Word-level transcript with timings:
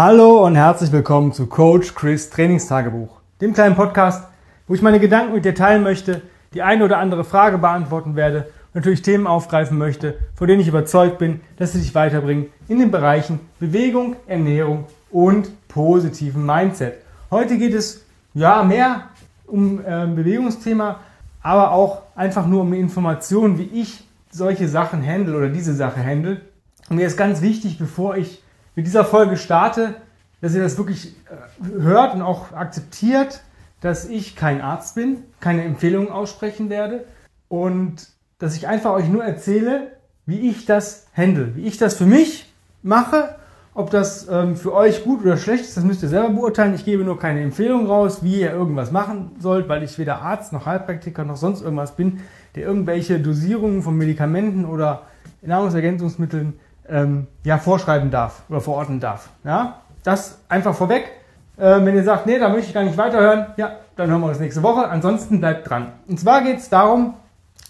Hallo 0.00 0.46
und 0.46 0.54
herzlich 0.54 0.92
willkommen 0.92 1.32
zu 1.32 1.48
Coach 1.48 1.92
Chris 1.96 2.30
Trainingstagebuch, 2.30 3.20
dem 3.40 3.52
kleinen 3.52 3.74
Podcast, 3.74 4.28
wo 4.68 4.74
ich 4.74 4.80
meine 4.80 5.00
Gedanken 5.00 5.34
mit 5.34 5.44
dir 5.44 5.56
teilen 5.56 5.82
möchte, 5.82 6.22
die 6.54 6.62
eine 6.62 6.84
oder 6.84 6.98
andere 6.98 7.24
Frage 7.24 7.58
beantworten 7.58 8.14
werde 8.14 8.42
und 8.66 8.76
natürlich 8.76 9.02
Themen 9.02 9.26
aufgreifen 9.26 9.76
möchte, 9.76 10.16
von 10.36 10.46
denen 10.46 10.60
ich 10.60 10.68
überzeugt 10.68 11.18
bin, 11.18 11.40
dass 11.56 11.72
sie 11.72 11.80
dich 11.80 11.96
weiterbringen 11.96 12.46
in 12.68 12.78
den 12.78 12.92
Bereichen 12.92 13.40
Bewegung, 13.58 14.14
Ernährung 14.28 14.84
und 15.10 15.50
positiven 15.66 16.46
Mindset. 16.46 16.94
Heute 17.32 17.58
geht 17.58 17.74
es 17.74 18.06
ja 18.34 18.62
mehr 18.62 19.08
um 19.48 19.80
äh, 19.80 20.06
Bewegungsthema, 20.06 21.00
aber 21.42 21.72
auch 21.72 22.02
einfach 22.14 22.46
nur 22.46 22.60
um 22.60 22.70
die 22.70 22.78
Information, 22.78 23.58
wie 23.58 23.68
ich 23.74 24.06
solche 24.30 24.68
Sachen 24.68 25.04
handle 25.04 25.36
oder 25.36 25.48
diese 25.48 25.74
Sache 25.74 26.06
handle. 26.06 26.42
Und 26.88 26.98
mir 26.98 27.06
ist 27.08 27.16
ganz 27.16 27.42
wichtig, 27.42 27.80
bevor 27.80 28.16
ich 28.16 28.44
mit 28.78 28.86
dieser 28.86 29.04
Folge 29.04 29.36
starte, 29.36 29.96
dass 30.40 30.54
ihr 30.54 30.62
das 30.62 30.78
wirklich 30.78 31.16
äh, 31.26 31.80
hört 31.80 32.14
und 32.14 32.22
auch 32.22 32.52
akzeptiert, 32.52 33.40
dass 33.80 34.04
ich 34.04 34.36
kein 34.36 34.60
Arzt 34.60 34.94
bin, 34.94 35.24
keine 35.40 35.64
Empfehlungen 35.64 36.12
aussprechen 36.12 36.70
werde 36.70 37.04
und 37.48 38.06
dass 38.38 38.54
ich 38.54 38.68
einfach 38.68 38.92
euch 38.92 39.08
nur 39.08 39.24
erzähle, 39.24 39.88
wie 40.26 40.48
ich 40.48 40.64
das 40.64 41.08
handle, 41.12 41.56
wie 41.56 41.66
ich 41.66 41.76
das 41.76 41.96
für 41.96 42.06
mich 42.06 42.54
mache. 42.84 43.34
Ob 43.74 43.90
das 43.90 44.28
ähm, 44.30 44.54
für 44.54 44.72
euch 44.72 45.02
gut 45.02 45.22
oder 45.22 45.38
schlecht 45.38 45.64
ist, 45.64 45.76
das 45.76 45.82
müsst 45.82 46.04
ihr 46.04 46.08
selber 46.08 46.30
beurteilen. 46.30 46.74
Ich 46.76 46.84
gebe 46.84 47.02
nur 47.02 47.18
keine 47.18 47.42
Empfehlung 47.42 47.86
raus, 47.86 48.22
wie 48.22 48.42
ihr 48.42 48.52
irgendwas 48.52 48.92
machen 48.92 49.32
sollt, 49.40 49.68
weil 49.68 49.82
ich 49.82 49.98
weder 49.98 50.22
Arzt 50.22 50.52
noch 50.52 50.66
Heilpraktiker 50.66 51.24
noch 51.24 51.36
sonst 51.36 51.62
irgendwas 51.62 51.96
bin, 51.96 52.20
der 52.54 52.62
irgendwelche 52.62 53.18
Dosierungen 53.18 53.82
von 53.82 53.96
Medikamenten 53.96 54.64
oder 54.64 55.02
Nahrungsergänzungsmitteln 55.42 56.60
ähm, 56.90 57.26
ja, 57.44 57.58
vorschreiben 57.58 58.10
darf 58.10 58.42
oder 58.48 58.60
verordnen 58.60 59.00
darf. 59.00 59.30
Ja? 59.44 59.80
Das 60.02 60.38
einfach 60.48 60.74
vorweg. 60.74 61.10
Äh, 61.56 61.84
wenn 61.84 61.96
ihr 61.96 62.04
sagt, 62.04 62.26
nee, 62.26 62.38
da 62.38 62.48
möchte 62.48 62.68
ich 62.68 62.74
gar 62.74 62.84
nicht 62.84 62.96
weiterhören, 62.96 63.46
ja, 63.56 63.76
dann 63.96 64.10
hören 64.10 64.20
wir 64.20 64.28
uns 64.28 64.38
nächste 64.38 64.62
Woche. 64.62 64.88
Ansonsten 64.88 65.40
bleibt 65.40 65.68
dran. 65.68 65.92
Und 66.06 66.20
zwar 66.20 66.42
geht 66.42 66.58
es 66.58 66.68
darum, 66.68 67.14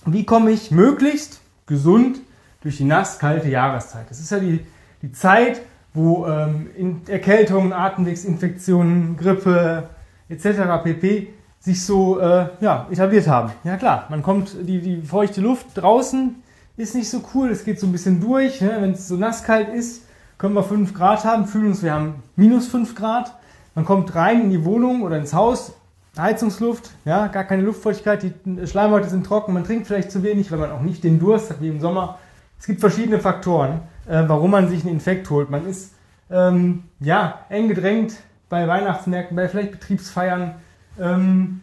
wie 0.04 0.24
komme 0.24 0.50
ich 0.50 0.70
möglichst 0.70 1.40
gesund 1.66 2.20
durch 2.62 2.76
die 2.76 2.84
nass-kalte 2.84 3.48
Jahreszeit. 3.48 4.06
Das 4.10 4.20
ist 4.20 4.30
ja 4.30 4.38
die, 4.38 4.66
die 5.02 5.12
Zeit, 5.12 5.60
wo 5.94 6.26
ähm, 6.26 7.02
Erkältungen, 7.06 7.72
Atemwegsinfektionen, 7.72 9.16
Grippe 9.16 9.88
etc. 10.28 10.82
pp. 10.82 11.28
sich 11.60 11.84
so 11.84 12.20
äh, 12.20 12.48
ja, 12.60 12.86
etabliert 12.90 13.26
haben. 13.26 13.52
Ja 13.64 13.76
klar, 13.76 14.06
man 14.10 14.22
kommt, 14.22 14.54
die, 14.62 14.80
die 14.80 15.02
feuchte 15.02 15.40
Luft 15.40 15.66
draußen 15.74 16.36
ist 16.78 16.94
nicht 16.94 17.10
so 17.10 17.22
cool, 17.34 17.50
es 17.50 17.64
geht 17.64 17.78
so 17.78 17.86
ein 17.86 17.92
bisschen 17.92 18.20
durch. 18.20 18.60
Ne? 18.60 18.78
Wenn 18.80 18.92
es 18.92 19.08
so 19.08 19.16
nasskalt 19.16 19.68
ist, 19.68 20.04
können 20.38 20.54
wir 20.54 20.62
5 20.62 20.94
Grad 20.94 21.24
haben, 21.24 21.46
fühlen 21.46 21.68
uns, 21.68 21.82
wir 21.82 21.92
haben 21.92 22.22
minus 22.36 22.68
5 22.68 22.94
Grad. 22.94 23.34
Man 23.74 23.84
kommt 23.84 24.14
rein 24.14 24.42
in 24.42 24.50
die 24.50 24.64
Wohnung 24.64 25.02
oder 25.02 25.18
ins 25.18 25.34
Haus, 25.34 25.72
Heizungsluft, 26.16 26.90
ja, 27.04 27.28
gar 27.28 27.44
keine 27.44 27.62
Luftfeuchtigkeit, 27.62 28.22
die 28.22 28.66
Schleimhäute 28.66 29.08
sind 29.08 29.24
trocken, 29.24 29.52
man 29.52 29.64
trinkt 29.64 29.86
vielleicht 29.86 30.10
zu 30.10 30.22
wenig, 30.22 30.50
weil 30.50 30.58
man 30.58 30.72
auch 30.72 30.80
nicht 30.80 31.04
den 31.04 31.20
Durst 31.20 31.50
hat 31.50 31.60
wie 31.60 31.68
im 31.68 31.80
Sommer. 31.80 32.18
Es 32.58 32.66
gibt 32.66 32.80
verschiedene 32.80 33.20
Faktoren, 33.20 33.82
äh, 34.06 34.24
warum 34.26 34.50
man 34.50 34.68
sich 34.68 34.82
einen 34.82 34.94
Infekt 34.94 35.30
holt. 35.30 35.50
Man 35.50 35.66
ist 35.66 35.92
ähm, 36.30 36.84
ja 36.98 37.40
eng 37.50 37.68
gedrängt 37.68 38.14
bei 38.48 38.66
Weihnachtsmärkten, 38.66 39.36
bei 39.36 39.48
vielleicht 39.48 39.72
Betriebsfeiern. 39.72 40.54
Ähm, 41.00 41.60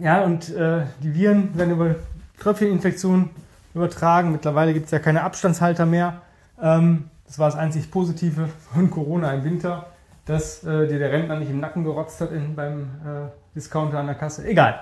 ja, 0.00 0.22
und 0.24 0.52
äh, 0.54 0.82
die 1.02 1.14
Viren 1.14 1.56
werden 1.56 1.74
über 1.74 1.94
Tröpfcheninfektionen 2.40 3.30
übertragen. 3.74 4.32
Mittlerweile 4.32 4.72
gibt 4.72 4.86
es 4.86 4.92
ja 4.92 4.98
keine 4.98 5.22
Abstandshalter 5.22 5.86
mehr. 5.86 6.22
Ähm, 6.62 7.10
das 7.26 7.38
war 7.38 7.48
das 7.48 7.58
einzig 7.58 7.90
Positive 7.90 8.48
von 8.72 8.90
Corona 8.90 9.32
im 9.32 9.44
Winter, 9.44 9.86
dass 10.26 10.62
äh, 10.64 10.86
dir 10.86 10.98
der 10.98 11.12
Rentner 11.12 11.38
nicht 11.38 11.50
im 11.50 11.60
Nacken 11.60 11.84
gerotzt 11.84 12.20
hat 12.20 12.32
in, 12.32 12.54
beim 12.54 12.82
äh, 12.82 13.28
Discounter 13.54 13.98
an 13.98 14.06
der 14.06 14.14
Kasse. 14.14 14.46
Egal. 14.46 14.80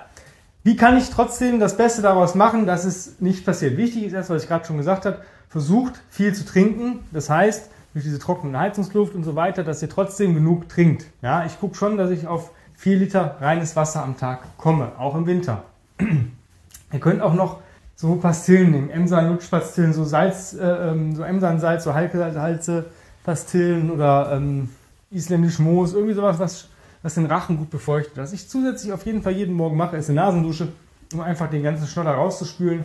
Wie 0.63 0.77
kann 0.77 0.97
ich 0.97 1.09
trotzdem 1.09 1.59
das 1.59 1.75
Beste 1.75 2.01
daraus 2.01 2.35
machen, 2.35 2.65
dass 2.65 2.85
es 2.85 3.19
nicht 3.19 3.45
passiert? 3.45 3.75
Wichtig 3.75 4.03
ist 4.05 4.13
erst, 4.13 4.29
was 4.29 4.43
ich 4.43 4.47
gerade 4.47 4.65
schon 4.65 4.77
gesagt 4.77 5.05
habe, 5.05 5.19
versucht 5.49 6.01
viel 6.09 6.33
zu 6.33 6.45
trinken. 6.45 6.99
Das 7.11 7.29
heißt, 7.29 7.69
durch 7.93 8.05
diese 8.05 8.19
trockene 8.19 8.57
Heizungsluft 8.57 9.13
und 9.13 9.23
so 9.23 9.35
weiter, 9.35 9.63
dass 9.63 9.81
ihr 9.81 9.89
trotzdem 9.89 10.33
genug 10.33 10.69
trinkt. 10.69 11.05
Ja, 11.21 11.45
ich 11.45 11.59
gucke 11.59 11.75
schon, 11.75 11.97
dass 11.97 12.11
ich 12.11 12.27
auf 12.27 12.51
4 12.75 12.97
Liter 12.97 13.37
reines 13.39 13.75
Wasser 13.75 14.03
am 14.03 14.17
Tag 14.17 14.57
komme, 14.57 14.93
auch 14.97 15.15
im 15.15 15.27
Winter. 15.27 15.63
ihr 15.99 16.99
könnt 16.99 17.21
auch 17.21 17.33
noch 17.33 17.59
so 17.95 18.15
Pastillen 18.15 18.71
nehmen, 18.71 18.89
Emsan 18.89 19.29
Lutschpastillen, 19.29 19.93
so 19.93 20.03
Salz, 20.03 20.53
äh, 20.53 20.65
ähm, 20.65 21.15
so 21.15 21.23
Emsan 21.23 21.59
Salz, 21.59 21.83
so 21.83 21.93
Halze 21.93 22.85
Pastillen 23.23 23.89
oder 23.91 24.33
ähm, 24.33 24.69
isländisch 25.11 25.59
Moos, 25.59 25.93
irgendwie 25.93 26.13
sowas, 26.13 26.39
was, 26.39 26.67
was 27.01 27.15
den 27.15 27.25
Rachen 27.25 27.57
gut 27.57 27.69
befeuchtet. 27.69 28.17
Was 28.17 28.33
ich 28.33 28.49
zusätzlich 28.49 28.91
auf 28.91 29.05
jeden 29.05 29.21
Fall 29.21 29.33
jeden 29.33 29.53
Morgen 29.53 29.77
mache, 29.77 29.97
ist 29.97 30.09
eine 30.09 30.19
Nasendusche, 30.21 30.69
um 31.13 31.21
einfach 31.21 31.49
den 31.49 31.63
ganzen 31.63 31.87
Schnotter 31.87 32.11
rauszuspülen, 32.11 32.83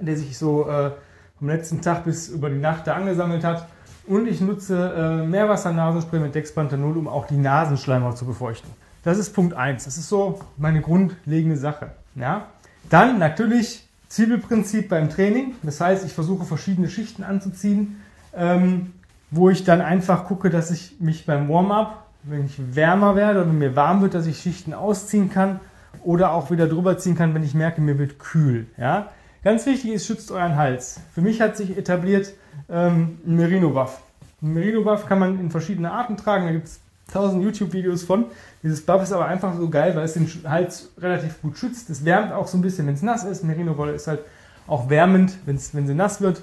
der 0.00 0.16
sich 0.16 0.36
so 0.36 0.68
äh, 0.68 0.90
vom 1.38 1.48
letzten 1.48 1.80
Tag 1.80 2.04
bis 2.04 2.28
über 2.28 2.50
die 2.50 2.58
Nacht 2.58 2.86
da 2.86 2.94
angesammelt 2.94 3.44
hat. 3.44 3.68
Und 4.06 4.26
ich 4.26 4.40
nutze 4.40 5.22
äh, 5.22 5.26
Meerwasser-Nasenspray 5.26 6.20
mit 6.20 6.34
Dexpanthenol, 6.34 6.98
um 6.98 7.08
auch 7.08 7.26
die 7.26 7.36
Nasenschleimhaut 7.36 8.18
zu 8.18 8.26
befeuchten. 8.26 8.70
Das 9.02 9.16
ist 9.16 9.32
Punkt 9.32 9.54
1. 9.54 9.84
Das 9.84 9.96
ist 9.96 10.08
so 10.08 10.40
meine 10.58 10.82
grundlegende 10.82 11.56
Sache. 11.56 11.92
Ja? 12.14 12.48
Dann 12.90 13.18
natürlich 13.18 13.83
Zwiebelprinzip 14.14 14.90
beim 14.90 15.10
Training. 15.10 15.56
Das 15.64 15.80
heißt, 15.80 16.06
ich 16.06 16.12
versuche 16.12 16.44
verschiedene 16.44 16.88
Schichten 16.88 17.24
anzuziehen, 17.24 18.00
ähm, 18.32 18.92
wo 19.32 19.50
ich 19.50 19.64
dann 19.64 19.80
einfach 19.80 20.26
gucke, 20.26 20.50
dass 20.50 20.70
ich 20.70 21.00
mich 21.00 21.26
beim 21.26 21.48
Warm-up, 21.48 22.06
wenn 22.22 22.46
ich 22.46 22.76
wärmer 22.76 23.16
werde 23.16 23.42
oder 23.42 23.52
mir 23.52 23.74
warm 23.74 24.02
wird, 24.02 24.14
dass 24.14 24.26
ich 24.26 24.38
Schichten 24.38 24.72
ausziehen 24.72 25.30
kann 25.30 25.58
oder 26.04 26.30
auch 26.32 26.52
wieder 26.52 26.68
drüber 26.68 26.96
ziehen 26.96 27.16
kann, 27.16 27.34
wenn 27.34 27.42
ich 27.42 27.54
merke, 27.54 27.80
mir 27.80 27.98
wird 27.98 28.20
kühl. 28.20 28.68
Ja? 28.78 29.08
Ganz 29.42 29.66
wichtig 29.66 29.90
ist, 29.90 30.06
schützt 30.06 30.30
euren 30.30 30.54
Hals. 30.54 31.00
Für 31.12 31.20
mich 31.20 31.40
hat 31.40 31.56
sich 31.56 31.76
etabliert 31.76 32.34
ähm, 32.68 33.18
ein 33.26 33.34
Merino-Buff. 33.34 34.00
Ein 34.42 34.54
Merino-Buff 34.54 35.06
kann 35.06 35.18
man 35.18 35.40
in 35.40 35.50
verschiedene 35.50 35.90
Arten 35.90 36.16
tragen. 36.16 36.46
Da 36.46 36.52
gibt 36.52 36.68
es 36.68 36.80
tausend 37.12 37.42
YouTube-Videos 37.42 38.02
von. 38.02 38.26
Dieses 38.62 38.84
Buff 38.84 39.02
ist 39.02 39.12
aber 39.12 39.26
einfach 39.26 39.56
so 39.56 39.68
geil, 39.68 39.94
weil 39.94 40.04
es 40.04 40.14
den 40.14 40.28
Hals 40.44 40.90
relativ 40.98 41.40
gut 41.42 41.58
schützt. 41.58 41.90
Es 41.90 42.04
wärmt 42.04 42.32
auch 42.32 42.46
so 42.46 42.58
ein 42.58 42.62
bisschen, 42.62 42.86
wenn 42.86 42.94
es 42.94 43.02
nass 43.02 43.24
ist. 43.24 43.44
Merino-Wolle 43.44 43.92
ist 43.92 44.06
halt 44.06 44.20
auch 44.66 44.88
wärmend, 44.88 45.36
wenn's, 45.44 45.74
wenn 45.74 45.86
sie 45.86 45.94
nass 45.94 46.20
wird. 46.20 46.42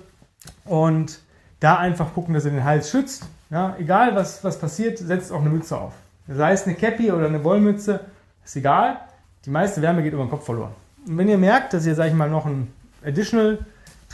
Und 0.65 1.19
da 1.59 1.77
einfach 1.77 2.13
gucken, 2.13 2.33
dass 2.33 2.45
ihr 2.45 2.51
den 2.51 2.63
Hals 2.63 2.89
schützt. 2.89 3.23
Ja, 3.49 3.75
egal 3.79 4.15
was, 4.15 4.43
was 4.43 4.59
passiert, 4.59 4.97
setzt 4.97 5.31
auch 5.31 5.41
eine 5.41 5.49
Mütze 5.49 5.77
auf. 5.77 5.93
Sei 6.27 6.53
es 6.53 6.65
eine 6.65 6.75
Cappy 6.75 7.11
oder 7.11 7.25
eine 7.25 7.43
Wollmütze, 7.43 7.99
ist 8.45 8.55
egal. 8.55 8.97
Die 9.45 9.49
meiste 9.49 9.81
Wärme 9.81 10.03
geht 10.03 10.13
über 10.13 10.23
den 10.23 10.29
Kopf 10.29 10.45
verloren. 10.45 10.71
Und 11.07 11.17
wenn 11.17 11.27
ihr 11.27 11.37
merkt, 11.37 11.73
dass 11.73 11.85
ihr, 11.85 11.95
sag 11.95 12.07
ich 12.07 12.13
mal, 12.13 12.29
noch 12.29 12.45
ein 12.45 12.71
Additional 13.03 13.59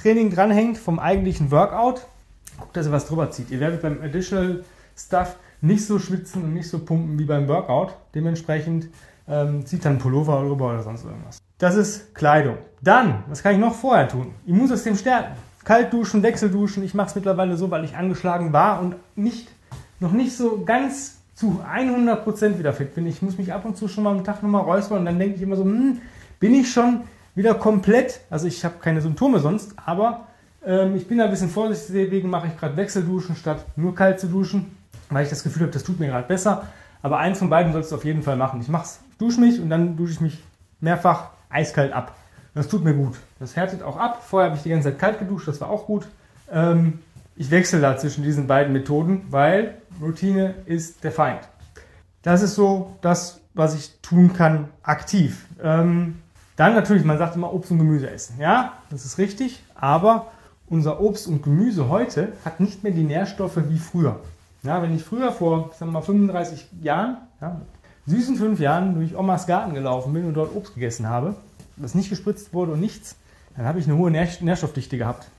Training 0.01 0.33
dranhängt 0.33 0.77
vom 0.77 0.99
eigentlichen 0.99 1.51
Workout, 1.51 2.07
guckt, 2.59 2.75
dass 2.77 2.87
ihr 2.87 2.91
was 2.91 3.07
drüber 3.07 3.29
zieht. 3.31 3.51
Ihr 3.51 3.59
werdet 3.59 3.81
beim 3.81 4.01
Additional 4.01 4.63
Stuff 4.97 5.35
nicht 5.61 5.85
so 5.85 5.99
schwitzen 5.99 6.43
und 6.43 6.53
nicht 6.53 6.69
so 6.69 6.79
pumpen 6.79 7.17
wie 7.19 7.25
beim 7.25 7.47
Workout. 7.47 7.95
Dementsprechend 8.13 8.89
ähm, 9.27 9.65
zieht 9.65 9.85
dann 9.85 9.97
Pullover 9.97 10.41
drüber 10.41 10.69
oder 10.69 10.83
sonst 10.83 11.05
irgendwas. 11.05 11.39
Das 11.57 11.75
ist 11.75 12.13
Kleidung. 12.13 12.57
Dann, 12.81 13.23
was 13.27 13.41
kann 13.41 13.53
ich 13.53 13.59
noch 13.59 13.73
vorher 13.73 14.07
tun? 14.07 14.33
Immunsystem 14.45 14.95
stärken. 14.95 15.35
Kalt 15.63 15.91
duschen, 15.91 16.23
Wechselduschen. 16.23 16.83
Ich 16.83 16.93
mache 16.93 17.07
es 17.07 17.15
mittlerweile 17.15 17.57
so, 17.57 17.71
weil 17.71 17.83
ich 17.83 17.95
angeschlagen 17.95 18.53
war 18.53 18.81
und 18.81 18.95
nicht, 19.15 19.49
noch 19.99 20.11
nicht 20.11 20.35
so 20.35 20.63
ganz 20.63 21.17
zu 21.33 21.61
100% 21.67 22.57
wieder 22.57 22.73
fit 22.73 22.95
bin. 22.95 23.05
Ich 23.05 23.21
muss 23.21 23.37
mich 23.37 23.53
ab 23.53 23.65
und 23.65 23.77
zu 23.77 23.87
schon 23.87 24.03
mal 24.03 24.11
am 24.11 24.23
Tag 24.23 24.41
nochmal 24.41 24.63
räuspern 24.63 24.99
und 24.99 25.05
dann 25.05 25.19
denke 25.19 25.35
ich 25.35 25.41
immer 25.41 25.55
so, 25.55 25.63
hm, 25.63 25.99
bin 26.39 26.53
ich 26.53 26.71
schon 26.71 27.01
wieder 27.35 27.53
komplett, 27.53 28.21
also 28.29 28.47
ich 28.47 28.65
habe 28.65 28.75
keine 28.81 29.01
Symptome 29.01 29.39
sonst, 29.39 29.73
aber 29.85 30.27
ähm, 30.65 30.95
ich 30.95 31.07
bin 31.07 31.19
da 31.19 31.25
ein 31.25 31.29
bisschen 31.29 31.49
vorsichtig, 31.49 31.93
deswegen 31.93 32.29
mache 32.29 32.47
ich 32.47 32.57
gerade 32.57 32.75
Wechselduschen 32.75 33.35
statt 33.35 33.63
nur 33.75 33.93
kalt 33.93 34.19
zu 34.19 34.27
duschen, 34.27 34.76
weil 35.09 35.23
ich 35.23 35.29
das 35.29 35.43
Gefühl 35.43 35.63
habe, 35.63 35.71
das 35.71 35.83
tut 35.83 35.99
mir 35.99 36.07
gerade 36.07 36.27
besser. 36.27 36.67
Aber 37.01 37.19
eins 37.19 37.39
von 37.39 37.49
beiden 37.49 37.73
sollst 37.73 37.91
du 37.91 37.95
auf 37.95 38.05
jeden 38.05 38.23
Fall 38.23 38.37
machen. 38.37 38.59
Ich 38.61 38.67
mach's, 38.67 38.99
dusche 39.17 39.39
mich 39.39 39.61
und 39.61 39.69
dann 39.69 39.97
dusche 39.97 40.13
ich 40.13 40.21
mich 40.21 40.43
mehrfach 40.79 41.29
eiskalt 41.49 41.93
ab. 41.93 42.15
Das 42.53 42.67
tut 42.67 42.83
mir 42.83 42.93
gut. 42.93 43.17
Das 43.39 43.55
härtet 43.55 43.83
auch 43.83 43.97
ab. 43.97 44.23
Vorher 44.27 44.49
habe 44.49 44.57
ich 44.57 44.63
die 44.63 44.69
ganze 44.69 44.89
Zeit 44.89 44.99
kalt 44.99 45.19
geduscht, 45.19 45.47
das 45.47 45.61
war 45.61 45.69
auch 45.69 45.85
gut. 45.85 46.07
Ähm, 46.51 46.99
ich 47.35 47.51
wechsle 47.51 47.79
da 47.79 47.97
zwischen 47.97 48.23
diesen 48.23 48.47
beiden 48.47 48.73
Methoden, 48.73 49.27
weil 49.29 49.75
Routine 50.01 50.55
ist 50.65 51.03
der 51.03 51.11
Feind. 51.11 51.41
Das 52.23 52.41
ist 52.41 52.55
so 52.55 52.95
das, 53.01 53.41
was 53.53 53.75
ich 53.75 53.99
tun 54.01 54.33
kann, 54.33 54.69
aktiv. 54.81 55.45
Ähm, 55.61 56.19
dann 56.55 56.73
natürlich, 56.73 57.03
man 57.03 57.19
sagt 57.19 57.35
immer 57.35 57.53
Obst 57.53 57.69
und 57.69 57.77
Gemüse 57.77 58.09
essen. 58.09 58.39
Ja, 58.39 58.73
das 58.89 59.05
ist 59.05 59.19
richtig. 59.19 59.63
Aber 59.75 60.31
unser 60.67 60.99
Obst 60.99 61.27
und 61.27 61.43
Gemüse 61.43 61.89
heute 61.89 62.33
hat 62.43 62.59
nicht 62.59 62.83
mehr 62.83 62.91
die 62.91 63.03
Nährstoffe 63.03 63.59
wie 63.69 63.77
früher. 63.77 64.19
Ja, 64.67 64.81
wenn 64.81 64.93
ich 64.93 65.03
früher 65.03 65.31
vor 65.31 65.71
sagen 65.77 65.91
wir 65.91 65.99
mal, 65.99 66.01
35 66.01 66.67
Jahren, 66.81 67.17
ja, 67.39 67.61
süßen 68.05 68.35
fünf 68.35 68.59
Jahren 68.59 68.95
durch 68.95 69.15
Omas 69.15 69.47
Garten 69.47 69.73
gelaufen 69.73 70.11
bin 70.11 70.25
und 70.25 70.33
dort 70.33 70.53
Obst 70.53 70.73
gegessen 70.73 71.07
habe, 71.07 71.35
das 71.77 71.95
nicht 71.95 72.09
gespritzt 72.09 72.53
wurde 72.53 72.73
und 72.73 72.81
nichts, 72.81 73.15
dann 73.55 73.65
habe 73.65 73.79
ich 73.79 73.87
eine 73.87 73.97
hohe 73.97 74.11
Nährstoffdichte 74.11 74.97
gehabt. 74.97 75.29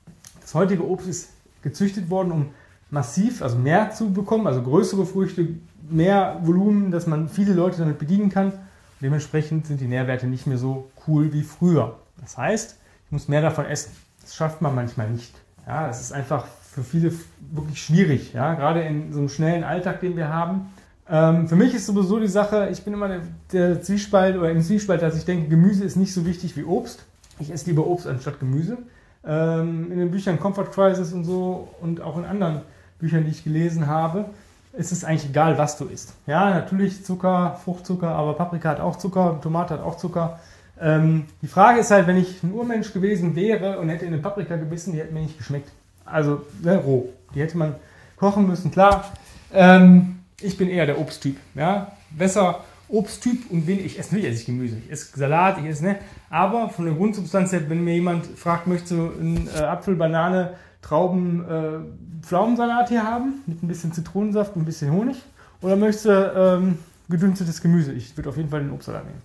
Das 0.41 0.55
heutige 0.55 0.83
Obst 0.87 1.07
ist 1.07 1.29
gezüchtet 1.61 2.09
worden, 2.09 2.31
um 2.31 2.45
massiv, 2.89 3.43
also 3.43 3.55
mehr 3.55 3.91
zu 3.91 4.11
bekommen, 4.11 4.47
also 4.47 4.63
größere 4.63 5.05
Früchte, 5.05 5.47
mehr 5.87 6.39
Volumen, 6.41 6.89
dass 6.89 7.05
man 7.05 7.29
viele 7.29 7.53
Leute 7.53 7.77
damit 7.77 7.99
bedienen 7.99 8.29
kann. 8.29 8.53
Dementsprechend 8.99 9.67
sind 9.67 9.79
die 9.79 9.87
Nährwerte 9.87 10.25
nicht 10.25 10.47
mehr 10.47 10.57
so 10.57 10.89
cool 11.07 11.33
wie 11.33 11.43
früher. 11.43 11.99
Das 12.19 12.35
heißt, 12.35 12.77
ich 13.05 13.11
muss 13.11 13.27
mehr 13.27 13.43
davon 13.43 13.65
essen. 13.65 13.91
Das 14.21 14.35
schafft 14.35 14.61
man 14.61 14.73
manchmal 14.73 15.11
nicht. 15.11 15.35
Ja, 15.67 15.87
das 15.87 16.01
ist 16.01 16.13
einfach 16.13 16.47
für 16.79 16.83
viele 16.83 17.13
wirklich 17.51 17.81
schwierig, 17.81 18.33
ja, 18.33 18.53
gerade 18.53 18.81
in 18.81 19.11
so 19.11 19.19
einem 19.19 19.29
schnellen 19.29 19.63
Alltag, 19.63 19.99
den 20.01 20.15
wir 20.15 20.29
haben. 20.29 20.71
Ähm, 21.09 21.47
für 21.47 21.55
mich 21.55 21.73
ist 21.73 21.87
sowieso 21.87 22.19
die 22.19 22.27
Sache, 22.27 22.69
ich 22.71 22.83
bin 22.83 22.93
immer 22.93 23.07
der, 23.07 23.21
der 23.51 23.81
Zwiespalt 23.81 24.37
oder 24.37 24.51
im 24.51 24.61
Zwiespalt, 24.61 25.01
dass 25.01 25.17
ich 25.17 25.25
denke, 25.25 25.49
Gemüse 25.49 25.83
ist 25.83 25.95
nicht 25.95 26.13
so 26.13 26.25
wichtig 26.25 26.55
wie 26.55 26.63
Obst. 26.63 27.05
Ich 27.39 27.51
esse 27.51 27.67
lieber 27.67 27.87
Obst 27.87 28.07
anstatt 28.07 28.39
Gemüse. 28.39 28.77
Ähm, 29.25 29.91
in 29.91 29.99
den 29.99 30.11
Büchern 30.11 30.39
Comfort 30.39 30.71
Crisis 30.71 31.11
und 31.11 31.23
so 31.23 31.69
und 31.81 32.01
auch 32.01 32.17
in 32.17 32.25
anderen 32.25 32.61
Büchern, 32.99 33.25
die 33.25 33.31
ich 33.31 33.43
gelesen 33.43 33.87
habe, 33.87 34.25
ist 34.73 34.91
es 34.91 35.03
eigentlich 35.03 35.29
egal, 35.29 35.57
was 35.57 35.77
du 35.77 35.85
isst. 35.85 36.13
Ja, 36.27 36.51
natürlich 36.51 37.03
Zucker, 37.03 37.59
Fruchtzucker, 37.63 38.09
aber 38.09 38.33
Paprika 38.33 38.69
hat 38.69 38.79
auch 38.79 38.97
Zucker, 38.97 39.39
Tomate 39.41 39.73
hat 39.73 39.81
auch 39.81 39.97
Zucker. 39.97 40.39
Ähm, 40.79 41.25
die 41.41 41.47
Frage 41.47 41.79
ist 41.79 41.91
halt, 41.91 42.07
wenn 42.07 42.17
ich 42.17 42.43
ein 42.43 42.53
Urmensch 42.53 42.93
gewesen 42.93 43.35
wäre 43.35 43.79
und 43.79 43.89
hätte 43.89 44.05
in 44.05 44.13
eine 44.13 44.21
Paprika 44.21 44.55
gebissen, 44.55 44.93
die 44.93 44.99
hätte 44.99 45.13
mir 45.13 45.21
nicht 45.21 45.37
geschmeckt. 45.37 45.71
Also 46.11 46.45
ne, 46.61 46.77
roh. 46.77 47.09
Die 47.33 47.41
hätte 47.41 47.57
man 47.57 47.75
kochen 48.17 48.47
müssen, 48.47 48.71
klar. 48.71 49.11
Ähm, 49.53 50.19
ich 50.41 50.57
bin 50.57 50.69
eher 50.69 50.85
der 50.85 50.99
Obsttyp. 50.99 51.37
Ja? 51.55 51.91
Besser 52.11 52.63
Obsttyp 52.89 53.51
und 53.51 53.67
wenig. 53.67 53.85
Ich 53.85 53.99
esse 53.99 54.15
natürlich 54.15 54.31
esse 54.31 54.41
ich 54.41 54.45
Gemüse. 54.45 54.77
Ich 54.85 54.91
esse 54.91 55.17
Salat, 55.17 55.57
ich 55.59 55.65
esse, 55.65 55.83
ne? 55.83 55.95
Aber 56.29 56.69
von 56.69 56.85
der 56.85 56.95
Grundsubstanz 56.95 57.51
her, 57.51 57.61
wenn 57.69 57.83
mir 57.83 57.93
jemand 57.93 58.25
fragt, 58.25 58.67
möchtest 58.67 58.91
du 58.91 59.11
einen 59.19 59.47
äh, 59.55 59.59
Apfel, 59.59 59.95
Banane, 59.95 60.55
Trauben, 60.81 61.45
äh, 61.45 62.25
Pflaumensalat 62.25 62.89
hier 62.89 63.03
haben, 63.03 63.43
mit 63.45 63.61
ein 63.61 63.67
bisschen 63.67 63.93
Zitronensaft 63.93 64.55
und 64.55 64.63
ein 64.63 64.65
bisschen 64.65 64.91
Honig? 64.91 65.17
Oder 65.61 65.75
möchtest 65.75 66.05
du 66.05 66.33
ähm, 66.35 66.79
gedünstetes 67.09 67.61
Gemüse? 67.61 67.91
Ich 67.93 68.15
würde 68.17 68.29
auf 68.29 68.37
jeden 68.37 68.49
Fall 68.49 68.61
den 68.61 68.71
Obstsalat 68.71 69.05
nehmen. 69.05 69.21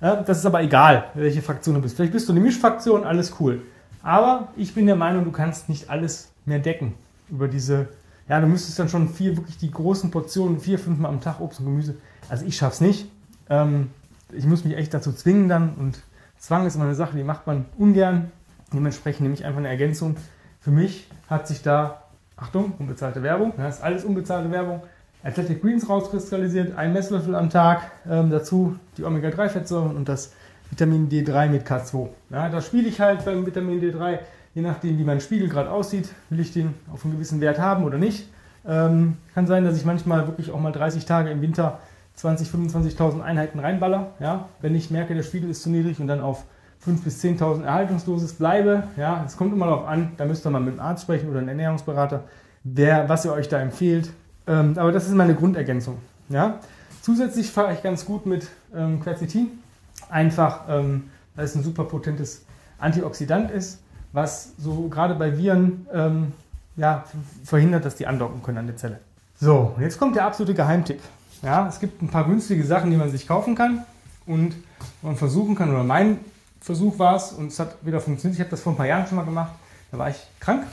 Ja, 0.00 0.16
das 0.16 0.38
ist 0.38 0.46
aber 0.46 0.62
egal, 0.62 1.04
welche 1.14 1.42
Fraktion 1.42 1.74
du 1.74 1.82
bist. 1.82 1.96
Vielleicht 1.96 2.12
bist 2.12 2.28
du 2.28 2.32
eine 2.32 2.40
Mischfraktion, 2.40 3.04
alles 3.04 3.34
cool. 3.38 3.62
Aber 4.02 4.48
ich 4.56 4.74
bin 4.74 4.86
der 4.86 4.96
Meinung, 4.96 5.24
du 5.24 5.32
kannst 5.32 5.68
nicht 5.68 5.90
alles 5.90 6.32
mehr 6.46 6.58
decken 6.58 6.94
über 7.28 7.48
diese. 7.48 7.88
Ja, 8.28 8.40
du 8.40 8.46
müsstest 8.46 8.78
dann 8.78 8.88
schon 8.88 9.08
vier, 9.08 9.36
wirklich 9.36 9.58
die 9.58 9.70
großen 9.70 10.10
Portionen, 10.10 10.60
vier, 10.60 10.78
fünf 10.78 10.98
Mal 10.98 11.08
am 11.08 11.20
Tag 11.20 11.40
Obst 11.40 11.60
und 11.60 11.66
Gemüse. 11.66 11.96
Also 12.28 12.46
ich 12.46 12.56
schaff's 12.56 12.80
nicht. 12.80 13.10
Ähm, 13.48 13.90
ich 14.32 14.46
muss 14.46 14.64
mich 14.64 14.76
echt 14.76 14.94
dazu 14.94 15.12
zwingen 15.12 15.48
dann 15.48 15.74
und 15.74 16.00
Zwang 16.40 16.66
ist 16.66 16.74
immer 16.74 16.86
eine 16.86 16.94
Sache, 16.94 17.16
die 17.16 17.22
macht 17.22 17.46
man 17.46 17.66
ungern. 17.76 18.32
Dementsprechend 18.72 19.22
nehme 19.22 19.34
ich 19.34 19.44
einfach 19.44 19.58
eine 19.58 19.68
Ergänzung. 19.68 20.16
Für 20.60 20.70
mich 20.70 21.06
hat 21.28 21.46
sich 21.46 21.62
da, 21.62 22.04
Achtung, 22.36 22.72
unbezahlte 22.78 23.22
Werbung, 23.22 23.52
das 23.58 23.76
ist 23.76 23.82
alles 23.82 24.04
unbezahlte 24.04 24.50
Werbung, 24.50 24.82
Athletic 25.22 25.60
Greens 25.60 25.86
rauskristallisiert, 25.88 26.78
ein 26.78 26.94
Messlöffel 26.94 27.34
am 27.34 27.50
Tag, 27.50 27.90
ähm, 28.08 28.30
dazu 28.30 28.76
die 28.96 29.04
Omega-3-Fettsäuren 29.04 29.94
und 29.94 30.08
das 30.08 30.32
Vitamin 30.70 31.08
D3 31.08 31.48
mit 31.48 31.66
K2. 31.66 32.08
Ja, 32.30 32.48
da 32.48 32.60
spiele 32.60 32.88
ich 32.88 33.00
halt 33.00 33.24
beim 33.24 33.44
Vitamin 33.44 33.80
D3, 33.80 34.20
je 34.54 34.62
nachdem 34.62 34.98
wie 34.98 35.04
mein 35.04 35.20
Spiegel 35.20 35.48
gerade 35.48 35.70
aussieht, 35.70 36.08
will 36.30 36.40
ich 36.40 36.52
den 36.52 36.74
auf 36.92 37.04
einen 37.04 37.14
gewissen 37.14 37.40
Wert 37.40 37.58
haben 37.58 37.84
oder 37.84 37.98
nicht. 37.98 38.28
Ähm, 38.66 39.16
kann 39.34 39.46
sein, 39.46 39.64
dass 39.64 39.76
ich 39.76 39.84
manchmal 39.84 40.26
wirklich 40.26 40.50
auch 40.50 40.60
mal 40.60 40.72
30 40.72 41.04
Tage 41.04 41.30
im 41.30 41.40
Winter 41.40 41.78
20.000, 42.18 42.72
25.000 42.96 43.20
Einheiten 43.22 43.58
reinballer. 43.58 44.12
Ja? 44.20 44.48
Wenn 44.60 44.74
ich 44.74 44.90
merke, 44.90 45.14
der 45.14 45.22
Spiegel 45.22 45.50
ist 45.50 45.62
zu 45.62 45.70
niedrig 45.70 46.00
und 46.00 46.06
dann 46.06 46.20
auf 46.20 46.44
5.000 46.86 47.04
bis 47.04 47.22
10.000 47.22 47.64
Erhaltungsdosis 47.64 48.34
bleibe. 48.34 48.84
Ja, 48.96 49.24
es 49.26 49.36
kommt 49.36 49.52
immer 49.52 49.66
darauf 49.66 49.86
an, 49.86 50.12
da 50.16 50.24
müsst 50.24 50.46
ihr 50.46 50.50
mal 50.50 50.60
mit 50.60 50.74
einem 50.74 50.80
Arzt 50.80 51.02
sprechen 51.02 51.28
oder 51.28 51.38
einem 51.38 51.48
Ernährungsberater, 51.48 52.24
wer, 52.64 53.08
was 53.08 53.24
ihr 53.24 53.32
euch 53.32 53.48
da 53.48 53.60
empfiehlt. 53.60 54.10
Ähm, 54.46 54.74
aber 54.76 54.92
das 54.92 55.06
ist 55.06 55.14
meine 55.14 55.34
Grundergänzung. 55.34 55.98
Ja? 56.28 56.60
Zusätzlich 57.02 57.50
fahre 57.50 57.74
ich 57.74 57.82
ganz 57.82 58.04
gut 58.04 58.26
mit 58.26 58.48
ähm, 58.74 59.00
Quercetin, 59.00 59.48
einfach 60.08 60.62
ähm, 60.68 61.10
weil 61.34 61.44
es 61.44 61.54
ein 61.54 61.62
super 61.62 61.84
potentes 61.84 62.44
Antioxidant 62.78 63.50
ist, 63.50 63.78
was 64.12 64.52
so 64.58 64.88
gerade 64.88 65.14
bei 65.14 65.38
Viren 65.38 65.86
ähm, 65.92 66.32
ja, 66.76 67.04
verhindert, 67.44 67.84
dass 67.84 67.96
die 67.96 68.06
andocken 68.06 68.42
können 68.42 68.58
an 68.58 68.66
der 68.66 68.76
Zelle. 68.76 69.00
So, 69.38 69.74
jetzt 69.80 69.98
kommt 69.98 70.16
der 70.16 70.26
absolute 70.26 70.54
Geheimtipp. 70.54 71.00
Ja, 71.42 71.66
es 71.66 71.80
gibt 71.80 72.02
ein 72.02 72.08
paar 72.08 72.26
günstige 72.26 72.64
Sachen, 72.64 72.90
die 72.90 72.96
man 72.96 73.10
sich 73.10 73.26
kaufen 73.26 73.54
kann 73.54 73.84
und 74.26 74.54
man 75.00 75.16
versuchen 75.16 75.54
kann, 75.54 75.70
oder 75.70 75.82
mein 75.82 76.18
Versuch 76.60 76.98
war 76.98 77.16
es, 77.16 77.32
und 77.32 77.46
es 77.46 77.58
hat 77.58 77.76
wieder 77.86 78.00
funktioniert. 78.00 78.34
Ich 78.36 78.40
habe 78.40 78.50
das 78.50 78.60
vor 78.60 78.74
ein 78.74 78.76
paar 78.76 78.86
Jahren 78.86 79.06
schon 79.06 79.16
mal 79.16 79.24
gemacht. 79.24 79.52
Da 79.90 79.98
war 79.98 80.10
ich 80.10 80.16
krank 80.40 80.66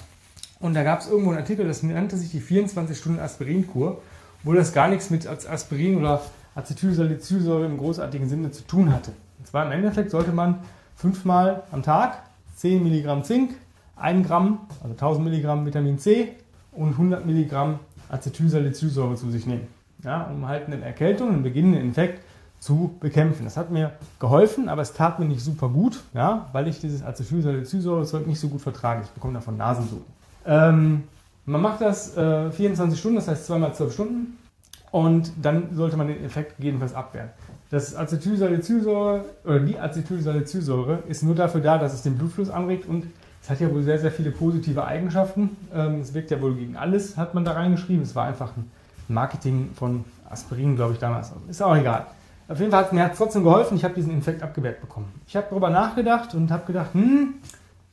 und 0.60 0.74
da 0.74 0.84
gab 0.84 1.00
es 1.00 1.08
irgendwo 1.08 1.30
einen 1.30 1.40
Artikel, 1.40 1.66
das 1.66 1.82
nannte 1.84 2.18
sich 2.18 2.32
die 2.32 2.42
24-Stunden-Aspirinkur, 2.42 4.02
wo 4.44 4.54
das 4.54 4.74
gar 4.74 4.90
nichts 4.90 5.10
mit 5.10 5.28
Aspirin 5.28 5.98
oder 5.98 6.22
Acetylsalicylsäure 6.58 7.66
im 7.66 7.78
großartigen 7.78 8.28
Sinne 8.28 8.52
zu 8.52 8.64
tun 8.64 8.94
hatte. 8.94 9.12
Und 9.40 9.48
zwar 9.48 9.66
im 9.66 9.72
Endeffekt 9.72 10.12
sollte 10.12 10.32
man 10.32 10.60
fünfmal 10.96 11.64
am 11.72 11.84
Tag 11.84 12.24
10 12.56 12.84
Milligramm 12.84 13.24
Zink, 13.24 13.56
1 13.96 14.28
Gramm, 14.28 14.60
also 14.82 14.94
1000 14.94 15.24
Milligramm 15.26 15.66
Vitamin 15.66 16.00
C 16.00 16.34
und 16.72 16.92
100 16.92 17.26
Milligramm 17.26 17.80
Acetylsalicylsäure 18.10 19.16
zu 19.16 19.30
sich 19.32 19.46
nehmen 19.46 19.68
ja, 20.04 20.24
um 20.32 20.48
halt 20.48 20.68
eine 20.68 20.84
Erkältung, 20.84 21.30
einen 21.30 21.44
beginnenden 21.44 21.82
Infekt 21.82 22.22
zu 22.60 22.96
bekämpfen. 23.00 23.44
Das 23.44 23.58
hat 23.58 23.72
mir 23.72 23.94
geholfen, 24.20 24.70
aber 24.70 24.82
es 24.82 24.94
tat 24.94 25.20
mir 25.20 25.26
nicht 25.26 25.44
super 25.44 25.70
gut, 25.70 26.00
ja, 26.14 26.48
weil 26.54 26.68
ich 26.68 26.80
dieses 26.80 27.04
Acetylsalicylsäurezeug 27.04 28.26
nicht 28.26 28.40
so 28.40 28.48
gut 28.48 28.62
vertrage. 28.62 29.04
Ich 29.04 29.10
bekomme 29.10 29.34
davon 29.34 29.58
Nasenbluten. 29.58 30.06
Ähm, 30.46 31.04
man 31.46 31.62
macht 31.62 31.82
das 31.82 32.18
äh, 32.18 32.52
24 32.52 33.00
Stunden, 33.00 33.18
das 33.18 33.28
heißt 33.28 33.46
zweimal 33.46 33.74
12 33.74 33.94
Stunden 33.94 34.38
und 34.92 35.32
dann 35.42 35.76
sollte 35.76 35.98
man 35.98 36.08
den 36.08 36.24
Effekt 36.24 36.56
jedenfalls 36.60 36.94
abwehren. 36.94 37.30
Das 37.70 37.96
Acetylsalicylsäure 37.96 39.26
oder 39.44 39.60
die 39.60 39.78
Acetylsalicylsäure 39.78 41.00
ist 41.08 41.24
nur 41.24 41.36
dafür 41.36 41.62
da, 41.62 41.78
dass 41.78 41.94
es 41.94 42.02
den 42.04 42.18
Blutfluss 42.18 42.50
anregt 42.50 42.88
und 42.88 43.08
es 43.42 43.50
hat 43.50 43.60
ja 43.60 43.74
wohl 43.74 43.84
sehr, 43.84 44.00
sehr 44.00 44.12
viele 44.12 44.32
positive 44.32 44.86
Eigenschaften. 44.86 45.56
Ähm, 45.74 46.02
es 46.02 46.14
wirkt 46.14 46.32
ja 46.32 46.42
wohl 46.42 46.56
gegen 46.56 46.76
alles, 46.76 47.18
hat 47.18 47.34
man 47.34 47.46
da 47.46 47.54
reingeschrieben. 47.54 48.04
Es 48.04 48.16
war 48.16 48.26
einfach 48.26 48.56
ein 48.58 48.72
Marketing 49.08 49.70
von 49.76 50.04
Aspirin, 50.30 50.76
glaube 50.76 50.94
ich, 50.94 51.00
damals. 51.00 51.32
Ist 51.48 51.62
auch 51.62 51.76
egal. 51.76 52.08
Auf 52.50 52.60
jeden 52.60 52.72
Fall 52.72 52.82
hat 52.82 52.88
es 52.88 52.94
mir 52.94 53.12
trotzdem 53.16 53.44
geholfen. 53.44 53.76
Ich 53.76 53.84
habe 53.84 53.94
diesen 53.94 54.12
Infekt 54.12 54.42
abgewehrt 54.42 54.82
bekommen. 54.82 55.14
Ich 55.28 55.36
habe 55.36 55.48
darüber 55.50 55.70
nachgedacht 55.70 56.34
und 56.34 56.50
habe 56.52 56.66
gedacht, 56.66 56.94
hm, 56.94 57.36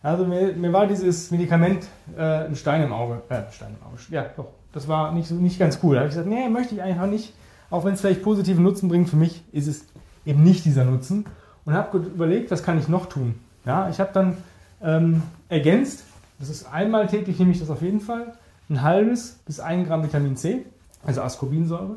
also 0.03 0.25
mir, 0.25 0.53
mir, 0.55 0.73
war 0.73 0.87
dieses 0.87 1.31
Medikament 1.31 1.87
äh, 2.17 2.47
ein 2.47 2.55
Stein 2.55 2.83
im 2.83 2.93
Auge. 2.93 3.23
Äh, 3.29 3.43
Stein 3.51 3.77
im 3.81 3.87
Auge. 3.87 4.01
Ja, 4.11 4.27
doch. 4.37 4.47
Das 4.75 4.89
war 4.89 5.13
nicht, 5.13 5.29
so, 5.29 5.35
nicht 5.37 5.59
ganz 5.59 5.79
cool. 5.83 5.95
Da 5.95 6.01
habe 6.01 6.09
ich 6.09 6.15
gesagt, 6.15 6.29
nee, 6.29 6.49
möchte 6.49 6.75
ich 6.75 6.83
einfach 6.83 7.07
nicht. 7.07 7.33
Auch 7.71 7.85
wenn 7.85 7.95
es 7.95 8.01
vielleicht 8.01 8.23
positiven 8.23 8.63
Nutzen 8.63 8.89
bringt, 8.89 9.09
für 9.09 9.17
mich 9.17 9.43
ist 9.53 9.67
es 9.67 9.87
eben 10.27 10.43
nicht 10.43 10.65
dieser 10.65 10.85
Nutzen. 10.85 11.25
Und 11.65 11.73
habe 11.73 11.97
überlegt, 11.99 12.51
was 12.51 12.63
kann 12.63 12.79
ich 12.79 12.89
noch 12.89 13.07
tun. 13.07 13.37
Ja, 13.65 13.89
ich 13.89 13.99
habe 13.99 14.11
dann 14.13 14.37
ähm, 14.83 15.23
ergänzt, 15.49 16.05
das 16.39 16.51
ist 16.51 16.71
einmal 16.71 17.07
täglich 17.07 17.39
nehme 17.39 17.53
ich 17.53 17.61
das 17.61 17.71
auf 17.71 17.81
jeden 17.81 18.01
Fall, 18.01 18.35
ein 18.69 18.83
halbes 18.83 19.39
bis 19.47 19.61
ein 19.61 19.87
Gramm 19.87 20.03
Vitamin 20.03 20.37
C 20.37 20.67
also 21.07 21.23
Ascorbinsäure, 21.23 21.97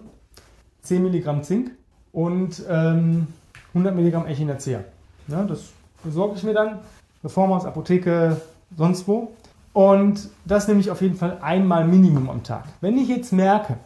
10 0.84 1.04
Milligramm 1.04 1.44
Zink 1.44 1.72
und 2.12 2.64
ähm, 2.70 3.28
100 3.70 3.96
Milligramm 3.96 4.26
Echinacea. 4.26 4.84
Ja, 5.28 5.44
das 5.44 5.66
besorge 6.04 6.36
ich 6.36 6.44
mir 6.44 6.54
dann, 6.54 6.80
Reformhaus, 7.24 7.66
Apotheke, 7.66 8.40
sonst 8.76 9.08
wo. 9.08 9.32
Und 9.78 10.30
das 10.44 10.68
nehme 10.68 10.80
ich 10.80 10.90
auf 10.90 11.04
jeden 11.04 11.14
Fall 11.14 11.38
einmal 11.40 11.86
Minimum 11.86 12.32
am 12.32 12.42
Tag. 12.42 12.64
Wenn 12.82 12.98
ich 12.98 13.10
jetzt 13.10 13.32
merke, 13.32 13.78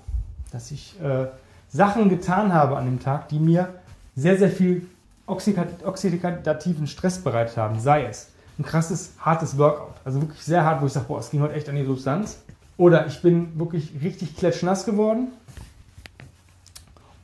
dass 0.54 0.72
ich 0.72 0.96
äh, 1.02 1.26
Sachen 1.68 2.08
getan 2.08 2.54
habe 2.54 2.78
an 2.78 2.86
dem 2.86 3.02
Tag, 3.02 3.28
die 3.28 3.40
mir 3.40 3.68
sehr, 4.16 4.38
sehr 4.38 4.52
viel 4.52 4.88
oxidativen 5.26 6.88
Stress 6.88 7.18
bereitet 7.18 7.58
haben, 7.58 7.78
sei 7.78 8.06
es 8.06 8.30
ein 8.58 8.64
krasses, 8.64 9.16
hartes 9.20 9.58
Workout, 9.58 9.96
also 10.06 10.22
wirklich 10.22 10.42
sehr 10.42 10.64
hart, 10.64 10.82
wo 10.82 10.86
ich 10.86 10.94
sage, 10.94 11.08
boah, 11.10 11.20
es 11.20 11.30
ging 11.30 11.42
heute 11.42 11.56
echt 11.56 11.68
an 11.68 11.76
die 11.76 11.84
Substanz, 11.84 12.40
oder 12.78 13.08
ich 13.08 13.22
bin 13.22 13.60
wirklich 13.60 13.92
richtig 14.02 14.38
klatschnass 14.38 14.86
geworden. 14.86 15.28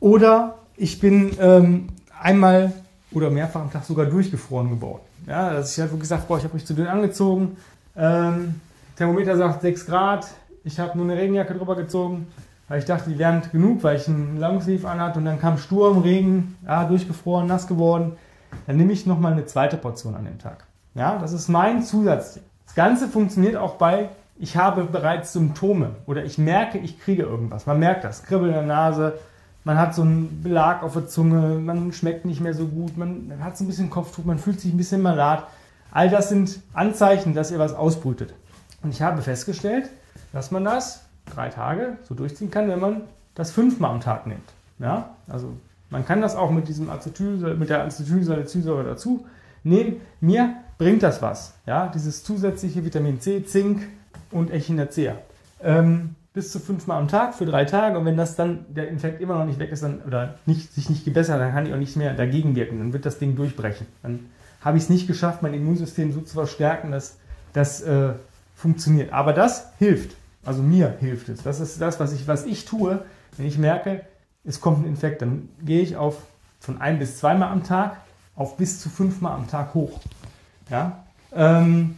Oder 0.01 0.55
ich 0.75 0.99
bin 0.99 1.31
ähm, 1.39 1.87
einmal 2.21 2.73
oder 3.13 3.29
mehrfach 3.29 3.61
am 3.61 3.71
Tag 3.71 3.85
sogar 3.85 4.07
durchgefroren 4.07 4.71
geworden. 4.71 5.03
Ja, 5.25 5.53
dass 5.53 5.71
ich 5.71 5.79
halt 5.79 5.91
wirklich 5.91 6.01
gesagt 6.01 6.27
boah, 6.27 6.37
ich 6.37 6.43
habe 6.43 6.53
mich 6.53 6.65
zu 6.65 6.73
dünn 6.73 6.87
angezogen. 6.87 7.55
Ähm, 7.97 8.61
Thermometer 8.95 9.37
sagt 9.37 9.61
6 9.61 9.85
Grad. 9.85 10.27
Ich 10.63 10.79
habe 10.79 10.97
nur 10.97 11.07
eine 11.09 11.19
Regenjacke 11.19 11.53
drüber 11.53 11.75
gezogen, 11.75 12.27
weil 12.67 12.79
ich 12.79 12.85
dachte, 12.85 13.09
die 13.09 13.17
wärmt 13.17 13.51
genug, 13.51 13.83
weil 13.83 13.97
ich 13.97 14.07
einen 14.07 14.39
Longsleeve 14.39 14.87
anhatte 14.87 15.19
und 15.19 15.25
dann 15.25 15.39
kam 15.39 15.57
Sturm, 15.57 15.99
Regen, 15.99 16.57
ja, 16.65 16.83
durchgefroren, 16.85 17.47
nass 17.47 17.67
geworden. 17.67 18.13
Dann 18.65 18.77
nehme 18.77 18.93
ich 18.93 19.05
nochmal 19.05 19.33
eine 19.33 19.45
zweite 19.45 19.77
Portion 19.77 20.15
an 20.15 20.25
dem 20.25 20.39
Tag. 20.39 20.65
Ja, 20.95 21.17
das 21.17 21.33
ist 21.33 21.47
mein 21.47 21.83
Zusatz. 21.83 22.39
Das 22.65 22.75
Ganze 22.75 23.07
funktioniert 23.07 23.55
auch 23.55 23.75
bei 23.75 24.09
ich 24.39 24.55
habe 24.55 24.83
bereits 24.83 25.33
Symptome 25.33 25.95
oder 26.05 26.23
ich 26.23 26.37
merke, 26.37 26.77
ich 26.77 26.99
kriege 26.99 27.23
irgendwas. 27.23 27.65
Man 27.65 27.79
merkt 27.79 28.03
das, 28.03 28.23
Kribbeln 28.23 28.49
in 28.49 28.53
der 28.53 28.63
Nase, 28.63 29.19
man 29.63 29.77
hat 29.77 29.95
so 29.95 30.03
einen 30.03 30.41
Belag 30.43 30.83
auf 30.83 30.93
der 30.93 31.07
Zunge, 31.07 31.59
man 31.59 31.91
schmeckt 31.91 32.25
nicht 32.25 32.39
mehr 32.39 32.53
so 32.53 32.67
gut, 32.67 32.97
man 32.97 33.33
hat 33.41 33.57
so 33.57 33.63
ein 33.63 33.67
bisschen 33.67 33.89
Kopftuch, 33.89 34.25
man 34.25 34.39
fühlt 34.39 34.61
sich 34.61 34.73
ein 34.73 34.77
bisschen 34.77 35.01
malat. 35.01 35.47
All 35.97 36.11
das 36.11 36.29
sind 36.29 36.59
Anzeichen, 36.73 37.33
dass 37.33 37.49
ihr 37.49 37.57
was 37.57 37.73
ausbrütet. 37.73 38.35
Und 38.83 38.91
ich 38.91 39.01
habe 39.01 39.23
festgestellt, 39.23 39.89
dass 40.31 40.51
man 40.51 40.63
das 40.63 41.03
drei 41.25 41.49
Tage 41.49 41.97
so 42.03 42.13
durchziehen 42.13 42.51
kann, 42.51 42.69
wenn 42.69 42.79
man 42.79 43.01
das 43.33 43.49
fünfmal 43.49 43.89
am 43.89 43.99
Tag 43.99 44.27
nimmt. 44.27 44.47
Ja, 44.77 45.15
also 45.27 45.57
man 45.89 46.05
kann 46.05 46.21
das 46.21 46.35
auch 46.35 46.51
mit 46.51 46.67
diesem 46.67 46.91
Acetyl, 46.91 47.55
mit 47.55 47.71
der 47.71 47.83
Acetylsalicylsäure 47.83 48.83
dazu 48.83 49.25
nehmen. 49.63 49.99
Mir 50.21 50.57
bringt 50.77 51.01
das 51.01 51.23
was. 51.23 51.55
Ja, 51.65 51.87
dieses 51.87 52.23
zusätzliche 52.23 52.85
Vitamin 52.85 53.19
C, 53.19 53.43
Zink 53.43 53.81
und 54.29 54.51
Echinacea. 54.51 55.15
Ähm, 55.63 56.13
bis 56.31 56.51
zu 56.51 56.59
fünfmal 56.59 57.01
am 57.01 57.07
Tag 57.07 57.33
für 57.33 57.47
drei 57.47 57.65
Tage. 57.65 57.97
Und 57.97 58.05
wenn 58.05 58.17
das 58.17 58.35
dann 58.35 58.67
der 58.69 58.87
Infekt 58.89 59.19
immer 59.19 59.39
noch 59.39 59.45
nicht 59.45 59.57
weg 59.57 59.71
ist 59.71 59.81
dann, 59.81 60.03
oder 60.05 60.35
nicht, 60.45 60.71
sich 60.71 60.91
nicht 60.91 61.05
gebessert, 61.05 61.41
dann 61.41 61.53
kann 61.53 61.65
ich 61.65 61.73
auch 61.73 61.79
nicht 61.79 61.97
mehr 61.97 62.13
dagegen 62.13 62.55
wirken. 62.55 62.77
Dann 62.77 62.93
wird 62.93 63.07
das 63.07 63.17
Ding 63.17 63.35
durchbrechen. 63.35 63.87
Dann 64.03 64.19
habe 64.67 64.77
ich 64.77 64.83
es 64.83 64.89
nicht 64.89 65.07
geschafft, 65.07 65.41
mein 65.41 65.53
Immunsystem 65.53 66.11
so 66.11 66.19
zu 66.19 66.33
verstärken, 66.33 66.91
dass 66.91 67.15
das 67.53 67.79
äh, 67.79 68.11
funktioniert. 68.53 69.13
Aber 69.13 69.31
das 69.31 69.69
hilft. 69.79 70.17
Also 70.43 70.61
mir 70.61 70.97
hilft 70.99 71.29
es. 71.29 71.41
Das 71.41 71.61
ist 71.61 71.79
das, 71.79 72.01
was 72.01 72.11
ich, 72.11 72.27
was 72.27 72.45
ich 72.45 72.65
tue, 72.65 73.05
wenn 73.37 73.45
ich 73.45 73.57
merke, 73.57 74.01
es 74.43 74.59
kommt 74.59 74.83
ein 74.83 74.89
Infekt. 74.89 75.21
Dann 75.21 75.47
gehe 75.63 75.81
ich 75.81 75.95
auf 75.95 76.17
von 76.59 76.81
ein 76.81 76.99
bis 76.99 77.17
zweimal 77.17 77.49
am 77.49 77.63
Tag 77.63 77.95
auf 78.35 78.57
bis 78.57 78.81
zu 78.81 78.89
fünfmal 78.89 79.31
am 79.31 79.47
Tag 79.47 79.73
hoch. 79.73 80.01
Ja? 80.69 81.05
Ähm, 81.33 81.97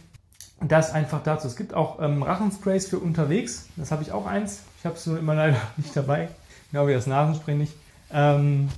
das 0.60 0.92
einfach 0.92 1.24
dazu. 1.24 1.48
Es 1.48 1.56
gibt 1.56 1.74
auch 1.74 2.00
ähm, 2.00 2.22
Rachensprays 2.22 2.86
für 2.86 3.00
unterwegs. 3.00 3.66
Das 3.74 3.90
habe 3.90 4.04
ich 4.04 4.12
auch 4.12 4.26
eins. 4.26 4.62
Ich 4.78 4.84
habe 4.84 4.94
es 4.94 5.04
nur 5.06 5.18
immer 5.18 5.34
leider 5.34 5.56
nicht 5.76 5.96
dabei. 5.96 6.28
Genau 6.70 6.86
wie 6.86 6.92
das 6.92 7.08
Nasenspray 7.08 7.56
nicht. 7.56 7.74
Ähm, 8.12 8.68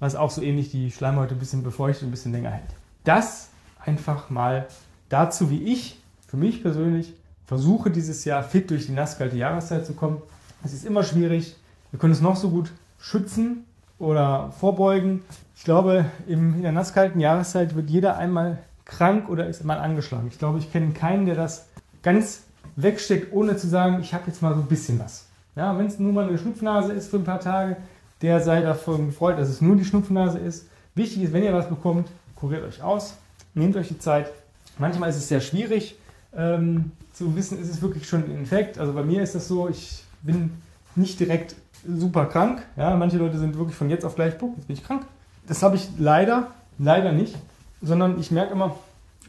was 0.00 0.16
auch 0.16 0.30
so 0.30 0.40
ähnlich 0.40 0.70
die 0.70 0.90
Schleimhäute 0.90 1.34
ein 1.34 1.38
bisschen 1.38 1.62
befeuchtet 1.62 2.04
und 2.04 2.08
ein 2.08 2.12
bisschen 2.12 2.32
länger 2.32 2.50
hält. 2.50 2.81
Das 3.04 3.50
einfach 3.84 4.30
mal 4.30 4.66
dazu, 5.08 5.50
wie 5.50 5.64
ich 5.64 5.98
für 6.26 6.36
mich 6.36 6.62
persönlich 6.62 7.14
versuche, 7.46 7.90
dieses 7.90 8.24
Jahr 8.24 8.42
fit 8.42 8.70
durch 8.70 8.86
die 8.86 8.92
nasskalte 8.92 9.36
Jahreszeit 9.36 9.84
zu 9.84 9.94
kommen. 9.94 10.22
Es 10.64 10.72
ist 10.72 10.84
immer 10.84 11.02
schwierig. 11.02 11.56
Wir 11.90 11.98
können 11.98 12.12
es 12.12 12.20
noch 12.20 12.36
so 12.36 12.50
gut 12.50 12.72
schützen 12.98 13.64
oder 13.98 14.52
vorbeugen. 14.58 15.22
Ich 15.56 15.64
glaube, 15.64 16.06
in 16.26 16.62
der 16.62 16.72
nasskalten 16.72 17.20
Jahreszeit 17.20 17.74
wird 17.74 17.90
jeder 17.90 18.16
einmal 18.16 18.58
krank 18.84 19.28
oder 19.28 19.46
ist 19.46 19.64
mal 19.64 19.78
angeschlagen. 19.78 20.28
Ich 20.28 20.38
glaube, 20.38 20.58
ich 20.58 20.72
kenne 20.72 20.92
keinen, 20.92 21.26
der 21.26 21.34
das 21.34 21.66
ganz 22.02 22.44
wegsteckt, 22.76 23.32
ohne 23.32 23.56
zu 23.56 23.68
sagen, 23.68 24.00
ich 24.00 24.14
habe 24.14 24.24
jetzt 24.28 24.42
mal 24.42 24.54
so 24.54 24.60
ein 24.60 24.66
bisschen 24.66 24.98
was. 24.98 25.26
Ja, 25.54 25.76
wenn 25.76 25.86
es 25.86 25.98
nur 25.98 26.12
mal 26.12 26.28
eine 26.28 26.38
Schnupfnase 26.38 26.92
ist 26.92 27.10
für 27.10 27.18
ein 27.18 27.24
paar 27.24 27.40
Tage, 27.40 27.76
der 28.22 28.40
sei 28.40 28.62
davon 28.62 29.06
gefreut, 29.06 29.38
dass 29.38 29.48
es 29.48 29.60
nur 29.60 29.76
die 29.76 29.84
Schnupfnase 29.84 30.38
ist. 30.38 30.68
Wichtig 30.94 31.24
ist, 31.24 31.32
wenn 31.32 31.42
ihr 31.42 31.52
was 31.52 31.68
bekommt, 31.68 32.08
kuriert 32.42 32.64
euch 32.64 32.82
aus, 32.82 33.14
nehmt 33.54 33.76
euch 33.76 33.86
die 33.86 34.00
Zeit. 34.00 34.32
Manchmal 34.76 35.10
ist 35.10 35.16
es 35.16 35.28
sehr 35.28 35.40
schwierig 35.40 35.94
ähm, 36.36 36.90
zu 37.12 37.36
wissen, 37.36 37.60
ist 37.62 37.70
es 37.70 37.80
wirklich 37.80 38.08
schon 38.08 38.24
ein 38.24 38.36
Infekt. 38.36 38.78
Also 38.78 38.92
bei 38.92 39.04
mir 39.04 39.22
ist 39.22 39.36
das 39.36 39.46
so, 39.46 39.68
ich 39.68 40.02
bin 40.22 40.50
nicht 40.96 41.20
direkt 41.20 41.54
super 41.86 42.26
krank. 42.26 42.62
Ja, 42.76 42.96
manche 42.96 43.16
Leute 43.16 43.38
sind 43.38 43.56
wirklich 43.56 43.76
von 43.76 43.88
jetzt 43.88 44.04
auf 44.04 44.16
gleich, 44.16 44.36
puh, 44.38 44.54
jetzt 44.56 44.66
bin 44.66 44.76
ich 44.76 44.84
krank. 44.84 45.04
Das 45.46 45.62
habe 45.62 45.76
ich 45.76 45.88
leider, 45.98 46.48
leider 46.78 47.12
nicht, 47.12 47.36
sondern 47.80 48.18
ich 48.18 48.32
merke 48.32 48.54
immer, 48.54 48.74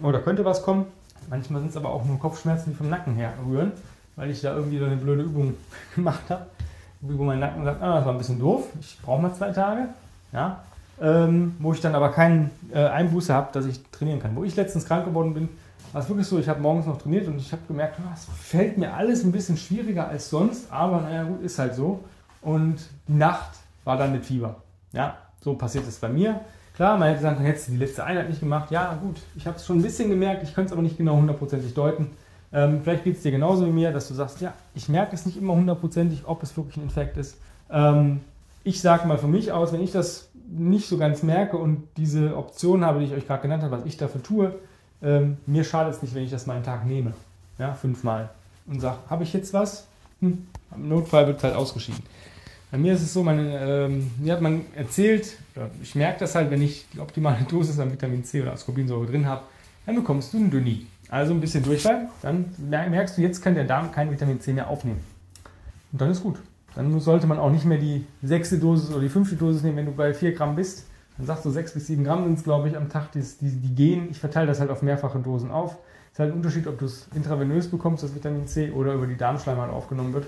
oh, 0.02 0.12
da 0.12 0.18
könnte 0.18 0.44
was 0.44 0.64
kommen. 0.64 0.88
Manchmal 1.30 1.62
sind 1.62 1.70
es 1.70 1.78
aber 1.78 1.92
auch 1.92 2.04
nur 2.06 2.18
Kopfschmerzen, 2.20 2.72
die 2.72 2.76
vom 2.76 2.90
Nacken 2.90 3.14
her 3.14 3.34
rühren, 3.46 3.74
weil 4.16 4.32
ich 4.32 4.42
da 4.42 4.56
irgendwie 4.56 4.80
so 4.80 4.86
eine 4.86 4.98
blöde 4.98 5.22
Übung 5.22 5.54
gemacht 5.96 6.24
habe, 6.30 6.48
wo 7.02 7.24
mein 7.24 7.40
Nacken 7.40 7.64
sagt, 7.64 7.80
ah, 7.80 7.98
das 7.98 8.06
war 8.06 8.14
ein 8.14 8.18
bisschen 8.18 8.40
doof, 8.40 8.70
ich 8.80 8.98
brauche 9.04 9.22
mal 9.22 9.36
zwei 9.36 9.52
Tage. 9.52 9.90
Ja, 10.32 10.64
ähm, 11.02 11.56
wo 11.60 11.74
ich 11.74 11.82
dann 11.82 11.96
aber 11.96 12.10
keinen 12.10 12.52
äh, 12.74 12.80
Einbuße 12.80 13.34
habe, 13.34 13.50
dass 13.52 13.66
ich 13.66 13.82
trainieren 13.92 14.20
kann. 14.20 14.36
Wo 14.36 14.44
ich 14.44 14.56
letztens 14.56 14.86
krank 14.86 15.06
geworden 15.06 15.34
bin, 15.34 15.50
war 15.92 16.02
es 16.02 16.10
wirklich 16.10 16.28
so, 16.28 16.40
ich 16.40 16.50
habe 16.50 16.60
morgens 16.60 16.86
noch 16.86 16.98
trainiert 16.98 17.28
und 17.28 17.38
ich 17.38 17.52
habe 17.52 17.62
gemerkt, 17.68 17.98
oh, 18.00 18.10
es 18.14 18.26
fällt 18.42 18.78
mir 18.78 18.94
alles 18.94 19.24
ein 19.24 19.32
bisschen 19.32 19.58
schwieriger 19.58 20.08
als 20.08 20.30
sonst, 20.30 20.72
aber 20.72 21.02
naja, 21.02 21.24
gut, 21.24 21.42
ist 21.42 21.60
halt 21.60 21.76
so. 21.76 22.04
Und 22.42 22.78
die 23.08 23.14
Nacht 23.14 23.52
war 23.84 23.98
dann 23.98 24.12
mit 24.12 24.26
Fieber. 24.26 24.56
Ja, 24.92 25.18
so 25.42 25.54
passiert 25.54 25.88
es 25.88 25.98
bei 25.98 26.10
mir. 26.10 26.42
Klar, 26.76 26.98
man 26.98 27.10
hätte 27.10 27.22
sagen 27.22 27.36
können, 27.36 27.48
hättest 27.48 27.68
du 27.68 27.74
die 27.74 27.78
letzte 27.78 28.04
Einheit 28.04 28.30
nicht 28.30 28.40
gemacht. 28.40 28.72
Ja, 28.72 28.98
gut, 29.02 29.18
ich 29.36 29.46
habe 29.46 29.58
es 29.58 29.66
schon 29.66 29.78
ein 29.78 29.84
bisschen 29.84 30.10
gemerkt, 30.10 30.42
ich 30.44 30.56
könnte 30.56 30.68
es 30.68 30.74
aber 30.74 30.82
nicht 30.82 30.98
genau 30.98 31.16
hundertprozentig 31.16 31.74
deuten. 31.76 32.10
Ähm, 32.52 32.82
vielleicht 32.82 33.04
geht 33.04 33.18
es 33.18 33.24
dir 33.24 33.32
genauso 33.32 33.66
wie 33.66 33.72
mir, 33.72 33.92
dass 33.92 34.08
du 34.08 34.14
sagst, 34.16 34.42
ja, 34.42 34.54
ich 34.74 34.90
merke 34.90 35.16
es 35.16 35.26
nicht 35.26 35.38
immer 35.38 35.54
hundertprozentig, 35.54 36.24
ob 36.26 36.42
es 36.42 36.56
wirklich 36.58 36.78
ein 36.78 36.84
Infekt 36.84 37.18
ist. 37.18 37.38
Ähm, 37.70 38.22
ich 38.64 38.82
sage 38.82 39.08
mal 39.08 39.18
für 39.18 39.28
mich 39.28 39.52
aus, 39.52 39.74
wenn 39.74 39.82
ich 39.82 39.92
das 39.92 40.30
nicht 40.50 40.88
so 40.88 40.98
ganz 40.98 41.24
merke 41.24 41.58
und 41.58 41.84
diese 41.98 42.38
Option 42.38 42.86
habe, 42.86 43.00
die 43.00 43.06
ich 43.06 43.14
euch 43.14 43.28
gerade 43.28 43.42
genannt 43.42 43.64
habe, 43.64 43.78
was 43.78 43.86
ich 43.86 43.98
dafür 43.98 44.22
tue, 44.22 44.54
ähm, 45.02 45.38
mir 45.46 45.64
schadet 45.64 45.96
es 45.96 46.02
nicht, 46.02 46.16
wenn 46.16 46.24
ich 46.24 46.32
das 46.32 46.46
mal 46.46 46.56
einen 46.56 46.64
Tag 46.64 46.86
nehme. 46.86 47.14
Ja, 47.58 47.74
fünfmal. 47.74 48.30
Und 48.68 48.80
sage, 48.80 48.98
habe 49.10 49.24
ich 49.24 49.34
jetzt 49.34 49.54
was? 49.54 49.88
Hm, 50.22 50.48
im 50.76 50.90
Notfall 50.90 51.28
wird 51.28 51.38
es 51.38 51.44
halt 51.44 51.56
ausgeschieden. 51.56 52.02
Bei 52.72 52.78
mir 52.78 52.94
ist 52.94 53.04
es 53.04 53.14
so, 53.14 53.22
man, 53.24 53.40
ähm, 53.40 54.12
mir 54.18 54.34
hat 54.34 54.42
man 54.42 54.66
erzählt, 54.76 55.38
ich 55.82 55.94
merke 55.94 56.22
das 56.22 56.34
halt, 56.34 56.50
wenn 56.50 56.62
ich 56.62 56.86
die 56.94 57.00
optimale 57.00 57.44
Dosis 57.50 57.80
an 57.80 57.92
Vitamin 57.92 58.24
C 58.24 58.42
oder 58.42 58.54
Ascorbinsäure 58.54 59.06
drin 59.06 59.26
habe, 59.26 59.44
dann 59.86 59.96
bekommst 59.96 60.34
du 60.34 60.38
ein 60.38 60.50
Dünni. 60.50 60.88
Also 61.10 61.34
ein 61.34 61.42
bisschen 61.42 61.64
Durchfall, 61.64 62.10
dann 62.22 62.46
merkst 62.58 63.18
du, 63.18 63.22
jetzt 63.22 63.42
kann 63.44 63.54
der 63.54 63.66
Darm 63.66 63.92
kein 63.92 64.10
Vitamin 64.10 64.42
C 64.42 64.54
mehr 64.54 64.68
aufnehmen. 64.68 65.02
Und 65.92 66.02
dann 66.02 66.10
ist 66.10 66.24
gut. 66.24 66.40
Dann 66.76 67.00
sollte 67.00 67.28
man 67.28 67.40
auch 67.40 67.52
nicht 67.52 67.66
mehr 67.66 67.78
die 67.78 68.06
sechste 68.22 68.58
Dosis 68.58 68.92
oder 68.92 69.02
die 69.02 69.10
fünfte 69.10 69.36
Dosis 69.36 69.64
nehmen, 69.64 69.78
wenn 69.78 69.86
du 69.86 69.92
bei 69.92 70.14
4 70.14 70.34
Gramm 70.34 70.56
bist. 70.56 70.86
Dann 71.18 71.28
sagst 71.28 71.46
du, 71.46 71.52
6 71.52 71.74
bis 71.74 71.88
7 71.88 72.04
Gramm 72.04 72.24
sind 72.24 72.40
es, 72.40 72.44
glaube 72.44 72.68
ich, 72.68 72.76
am 72.76 72.90
Tag, 72.90 73.12
die, 73.12 73.22
die, 73.42 73.52
die 73.52 73.76
gehen. 73.76 74.08
Ich 74.10 74.20
verteile 74.20 74.48
das 74.48 74.60
halt 74.60 74.72
auf 74.72 74.82
mehrfache 74.82 75.20
Dosen 75.20 75.52
auf. 75.52 75.78
Es 76.08 76.14
ist 76.14 76.20
halt 76.20 76.32
ein 76.32 76.38
Unterschied, 76.38 76.68
ob 76.68 76.80
du 76.80 76.86
es 76.86 77.08
intravenös 77.14 77.70
bekommst, 77.70 78.04
das 78.04 78.16
Vitamin 78.16 78.48
C, 78.48 78.72
oder 78.72 78.94
über 78.94 79.06
die 79.06 79.18
Darmschleimhaut 79.18 79.70
aufgenommen 79.70 80.14
wird. 80.14 80.28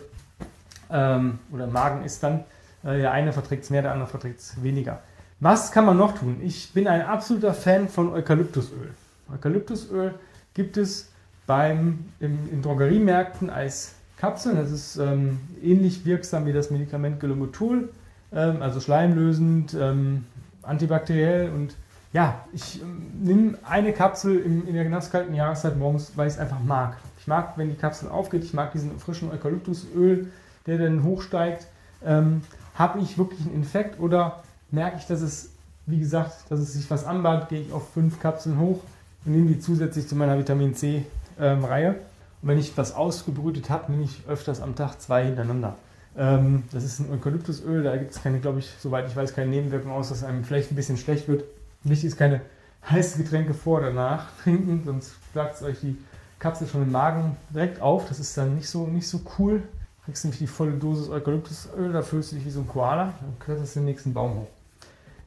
Ähm, 0.91 1.39
oder 1.51 1.65
im 1.65 1.71
Magen 1.71 2.05
ist 2.05 2.21
dann. 2.21 2.43
Äh, 2.83 2.97
der 2.99 3.11
eine 3.11 3.33
verträgt 3.33 3.63
es 3.63 3.69
mehr, 3.71 3.81
der 3.81 3.91
andere 3.91 4.07
verträgt 4.07 4.39
es 4.39 4.61
weniger. 4.61 5.01
Was 5.39 5.71
kann 5.71 5.85
man 5.85 5.97
noch 5.97 6.17
tun? 6.17 6.37
Ich 6.43 6.71
bin 6.73 6.87
ein 6.87 7.01
absoluter 7.01 7.53
Fan 7.53 7.89
von 7.89 8.13
Eukalyptusöl. 8.13 8.91
Eukalyptusöl 9.33 10.13
gibt 10.53 10.77
es 10.77 11.11
beim, 11.47 12.05
im, 12.19 12.37
in 12.51 12.61
Drogeriemärkten 12.61 13.49
als 13.49 13.95
Kapseln. 14.17 14.55
Das 14.55 14.71
ist 14.71 14.97
ähm, 14.97 15.39
ähnlich 15.61 16.05
wirksam 16.05 16.45
wie 16.45 16.53
das 16.53 16.71
Medikament 16.71 17.19
Gelomotol, 17.19 17.89
ähm, 18.33 18.61
also 18.61 18.79
schleimlösend, 18.79 19.75
ähm, 19.79 20.25
antibakteriell 20.61 21.49
und 21.49 21.75
ja, 22.15 22.45
ich 22.53 22.81
ähm, 22.81 23.11
nehme 23.21 23.57
eine 23.67 23.91
Kapsel 23.91 24.39
in, 24.39 24.65
in 24.67 24.73
der 24.73 24.87
nasskalten 24.87 25.35
Jahreszeit 25.35 25.77
morgens, 25.77 26.13
weil 26.15 26.27
ich 26.27 26.35
es 26.35 26.39
einfach 26.39 26.61
mag. 26.61 26.95
Ich 27.19 27.27
mag, 27.27 27.57
wenn 27.57 27.69
die 27.69 27.75
Kapsel 27.75 28.07
aufgeht, 28.07 28.43
ich 28.45 28.53
mag 28.53 28.71
diesen 28.71 28.97
frischen 28.99 29.29
Eukalyptusöl, 29.31 30.31
der 30.65 30.77
dann 30.77 31.03
hochsteigt. 31.03 31.67
Ähm, 32.05 32.41
Habe 32.75 32.99
ich 32.99 33.17
wirklich 33.17 33.41
einen 33.41 33.53
Infekt 33.53 33.99
oder 33.99 34.43
merke 34.71 34.97
ich, 34.97 35.07
dass 35.07 35.21
es, 35.21 35.49
wie 35.87 35.99
gesagt, 35.99 36.49
dass 36.49 36.59
es 36.59 36.71
sich 36.71 36.89
was 36.89 37.03
anbahnt, 37.03 37.49
gehe 37.49 37.59
ich 37.59 37.73
auf 37.73 37.89
fünf 37.93 38.21
Kapseln 38.21 38.59
hoch 38.59 38.79
und 39.25 39.33
nehme 39.33 39.47
die 39.49 39.59
zusätzlich 39.59 40.07
zu 40.07 40.15
meiner 40.15 40.39
Vitamin 40.39 40.73
C-Reihe. 40.73 41.95
Und 42.41 42.49
wenn 42.49 42.57
ich 42.57 42.77
was 42.77 42.93
ausgebrütet 42.93 43.69
habe, 43.69 43.91
nehme 43.91 44.03
ich 44.03 44.23
öfters 44.27 44.61
am 44.61 44.75
Tag 44.75 45.01
zwei 45.01 45.25
hintereinander. 45.25 45.75
Ähm, 46.17 46.63
das 46.71 46.83
ist 46.83 46.99
ein 46.99 47.11
Eukalyptusöl, 47.11 47.83
da 47.83 47.97
gibt 47.97 48.11
es 48.11 48.21
keine, 48.21 48.39
glaube 48.39 48.59
ich, 48.59 48.69
soweit 48.79 49.07
ich 49.07 49.15
weiß, 49.15 49.33
keine 49.33 49.49
Nebenwirkungen 49.49 49.93
aus, 49.93 50.09
dass 50.09 50.23
einem 50.23 50.43
vielleicht 50.43 50.71
ein 50.71 50.75
bisschen 50.75 50.97
schlecht 50.97 51.27
wird. 51.27 51.43
Wichtig 51.83 52.09
ist 52.09 52.17
keine 52.17 52.41
heißen 52.89 53.23
Getränke 53.23 53.53
vor 53.53 53.79
oder 53.79 53.91
nach 53.91 54.27
trinken, 54.43 54.83
sonst 54.85 55.13
plagt 55.33 55.55
es 55.55 55.63
euch 55.63 55.79
die 55.81 55.97
Kapsel 56.39 56.67
schon 56.67 56.83
im 56.83 56.91
Magen 56.91 57.35
direkt 57.53 57.81
auf. 57.81 58.07
Das 58.07 58.19
ist 58.19 58.37
dann 58.37 58.55
nicht 58.55 58.69
so, 58.69 58.87
nicht 58.87 59.07
so 59.07 59.21
cool. 59.37 59.59
Du 59.59 60.05
kriegst 60.05 60.23
nämlich 60.23 60.39
die 60.39 60.47
volle 60.47 60.73
Dosis 60.73 61.09
Eukalyptusöl, 61.09 61.91
da 61.91 62.01
fühlst 62.01 62.31
du 62.31 62.35
dich 62.35 62.45
wie 62.45 62.51
so 62.51 62.61
ein 62.61 62.67
Koala, 62.67 63.13
dann 63.19 63.39
kletterst 63.39 63.75
du 63.75 63.79
den 63.79 63.85
nächsten 63.85 64.13
Baum 64.13 64.35
hoch. 64.35 64.47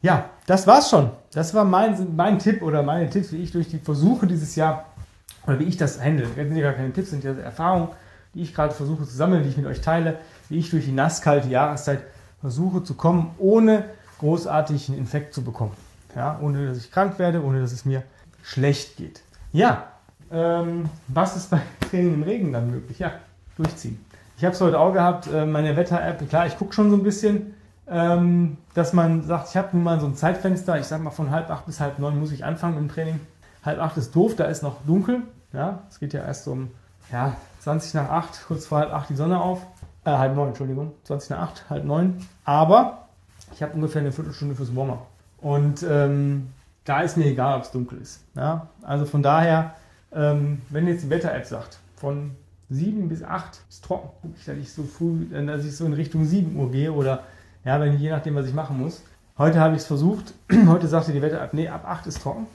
Ja, 0.00 0.30
das 0.46 0.66
war's 0.66 0.90
schon. 0.90 1.10
Das 1.32 1.52
war 1.54 1.64
mein, 1.64 2.14
mein 2.14 2.38
Tipp 2.38 2.62
oder 2.62 2.82
meine 2.84 3.10
Tipps, 3.10 3.32
wie 3.32 3.42
ich 3.42 3.50
durch 3.50 3.68
die 3.68 3.80
Versuche 3.80 4.26
dieses 4.28 4.54
Jahr, 4.54 4.84
oder 5.48 5.58
wie 5.58 5.64
ich 5.64 5.76
das 5.76 6.00
handle. 6.00 6.26
Das 6.26 6.34
sind 6.36 6.56
ja 6.56 6.62
gar 6.62 6.74
keine 6.74 6.92
Tipps, 6.92 7.10
sind 7.10 7.24
ja 7.24 7.32
Erfahrungen, 7.32 7.88
die 8.34 8.42
ich 8.42 8.54
gerade 8.54 8.74
versuche 8.74 9.04
zu 9.04 9.16
sammeln, 9.16 9.42
die 9.42 9.48
ich 9.48 9.56
mit 9.56 9.66
euch 9.66 9.80
teile, 9.80 10.18
wie 10.48 10.58
ich 10.58 10.70
durch 10.70 10.84
die 10.84 10.92
nasskalte 10.92 11.48
Jahreszeit 11.48 12.00
versuche 12.40 12.84
zu 12.84 12.94
kommen, 12.94 13.30
ohne 13.38 13.84
großartig 14.18 14.88
einen 14.88 14.98
Infekt 14.98 15.34
zu 15.34 15.42
bekommen. 15.42 15.72
Ja, 16.14 16.38
ohne 16.42 16.66
dass 16.66 16.78
ich 16.78 16.90
krank 16.90 17.18
werde, 17.18 17.42
ohne 17.42 17.60
dass 17.60 17.72
es 17.72 17.84
mir 17.84 18.02
schlecht 18.42 18.96
geht. 18.96 19.22
Ja, 19.52 19.84
ähm, 20.30 20.88
was 21.08 21.36
ist 21.36 21.50
bei 21.50 21.60
Training 21.90 22.14
im 22.14 22.22
Regen 22.22 22.52
dann 22.52 22.70
möglich? 22.70 22.98
Ja, 22.98 23.12
durchziehen. 23.56 24.04
Ich 24.36 24.44
habe 24.44 24.54
es 24.54 24.60
heute 24.60 24.78
auch 24.78 24.92
gehabt, 24.92 25.26
äh, 25.32 25.46
meine 25.46 25.76
Wetter-App, 25.76 26.28
klar, 26.28 26.46
ich 26.46 26.56
gucke 26.56 26.72
schon 26.72 26.90
so 26.90 26.96
ein 26.96 27.02
bisschen, 27.02 27.54
ähm, 27.88 28.58
dass 28.74 28.92
man 28.92 29.22
sagt, 29.22 29.48
ich 29.48 29.56
habe 29.56 29.68
nun 29.72 29.82
mal 29.82 29.98
so 29.98 30.06
ein 30.06 30.14
Zeitfenster, 30.14 30.78
ich 30.78 30.86
sage 30.86 31.02
mal 31.02 31.10
von 31.10 31.30
halb 31.30 31.50
acht 31.50 31.66
bis 31.66 31.80
halb 31.80 31.98
neun 31.98 32.20
muss 32.20 32.32
ich 32.32 32.44
anfangen 32.44 32.76
im 32.76 32.88
Training. 32.88 33.18
Halb 33.64 33.80
acht 33.80 33.96
ist 33.96 34.14
doof, 34.14 34.36
da 34.36 34.44
ist 34.44 34.62
noch 34.62 34.76
dunkel. 34.86 35.22
Ja, 35.52 35.82
es 35.88 35.98
geht 35.98 36.12
ja 36.12 36.22
erst 36.22 36.46
um 36.48 36.70
ja, 37.12 37.36
20 37.60 37.94
nach 37.94 38.10
acht, 38.10 38.44
kurz 38.46 38.66
vor 38.66 38.78
halb 38.78 38.92
acht 38.92 39.08
die 39.08 39.16
Sonne 39.16 39.40
auf. 39.40 39.62
Äh, 40.04 40.10
halb 40.10 40.34
neun, 40.36 40.48
Entschuldigung. 40.48 40.92
20 41.04 41.30
nach 41.30 41.40
acht, 41.40 41.70
halb 41.70 41.84
neun. 41.84 42.26
Aber 42.44 43.08
ich 43.52 43.62
habe 43.62 43.72
ungefähr 43.74 44.02
eine 44.02 44.12
Viertelstunde 44.12 44.54
fürs 44.54 44.74
Warm-up. 44.74 45.06
Und 45.40 45.82
ähm, 45.88 46.48
da 46.84 47.00
ist 47.00 47.16
mir 47.16 47.26
egal, 47.26 47.56
ob 47.56 47.64
es 47.64 47.70
dunkel 47.70 48.00
ist. 48.00 48.20
Ja? 48.34 48.68
Also 48.82 49.04
von 49.04 49.22
daher, 49.22 49.74
ähm, 50.12 50.62
wenn 50.70 50.86
jetzt 50.86 51.04
die 51.04 51.10
Wetter-App 51.10 51.46
sagt, 51.46 51.78
von 51.96 52.32
7 52.70 53.08
bis 53.08 53.22
8 53.22 53.60
ist 53.68 53.84
trocken. 53.84 54.10
Gucke 54.20 54.34
ich, 54.38 54.44
dass 54.44 54.56
ich 54.56 54.72
so 54.72 54.82
früh, 54.84 55.26
äh, 55.32 55.44
dass 55.46 55.64
ich 55.64 55.76
so 55.76 55.86
in 55.86 55.94
Richtung 55.94 56.24
7 56.24 56.56
Uhr 56.56 56.70
gehe 56.70 56.92
oder 56.92 57.24
ja, 57.64 57.80
wenn 57.80 57.98
je 57.98 58.10
nachdem, 58.10 58.34
was 58.34 58.46
ich 58.46 58.54
machen 58.54 58.78
muss. 58.78 59.02
Heute 59.36 59.60
habe 59.60 59.74
ich 59.74 59.82
es 59.82 59.86
versucht. 59.86 60.34
Heute 60.66 60.88
sagte 60.88 61.12
die 61.12 61.22
Wette 61.22 61.40
ab, 61.40 61.50
nee, 61.52 61.68
ab 61.68 61.84
8 61.86 62.06
ist 62.06 62.22
trocken. 62.22 62.46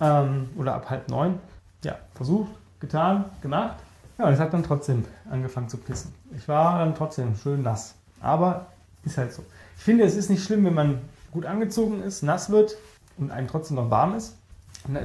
Ähm, 0.00 0.50
oder 0.56 0.74
ab 0.74 0.90
halb 0.90 1.08
9. 1.08 1.38
Ja, 1.84 1.96
versucht, 2.14 2.50
getan, 2.80 3.26
gemacht. 3.40 3.76
Ja, 4.18 4.26
und 4.26 4.32
es 4.32 4.40
hat 4.40 4.52
dann 4.52 4.64
trotzdem 4.64 5.04
angefangen 5.30 5.68
zu 5.68 5.76
pissen. 5.76 6.12
Ich 6.36 6.48
war 6.48 6.80
dann 6.80 6.94
trotzdem 6.94 7.36
schön 7.36 7.62
nass. 7.62 7.94
Aber 8.20 8.66
ist 9.04 9.16
halt 9.16 9.32
so. 9.32 9.44
Ich 9.76 9.84
finde, 9.84 10.04
es 10.04 10.16
ist 10.16 10.28
nicht 10.28 10.44
schlimm, 10.44 10.64
wenn 10.64 10.74
man 10.74 11.00
gut 11.30 11.46
angezogen 11.46 12.02
ist, 12.02 12.22
nass 12.22 12.50
wird 12.50 12.76
und 13.16 13.30
einem 13.30 13.46
trotzdem 13.46 13.76
noch 13.76 13.90
warm 13.90 14.14
ist. 14.14 14.36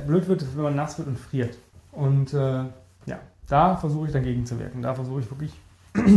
Blöd 0.08 0.28
wird 0.28 0.42
es, 0.42 0.56
wenn 0.56 0.64
man 0.64 0.76
nass 0.76 0.98
wird 0.98 1.08
und 1.08 1.20
friert. 1.20 1.58
Und 1.92 2.34
äh, 2.34 2.64
ja, 3.06 3.20
da 3.48 3.76
versuche 3.76 4.08
ich 4.08 4.14
dagegen 4.14 4.46
zu 4.46 4.60
wirken. 4.60 4.82
Da 4.82 4.96
versuche 4.96 5.22
ich 5.22 5.30
wirklich 5.30 5.54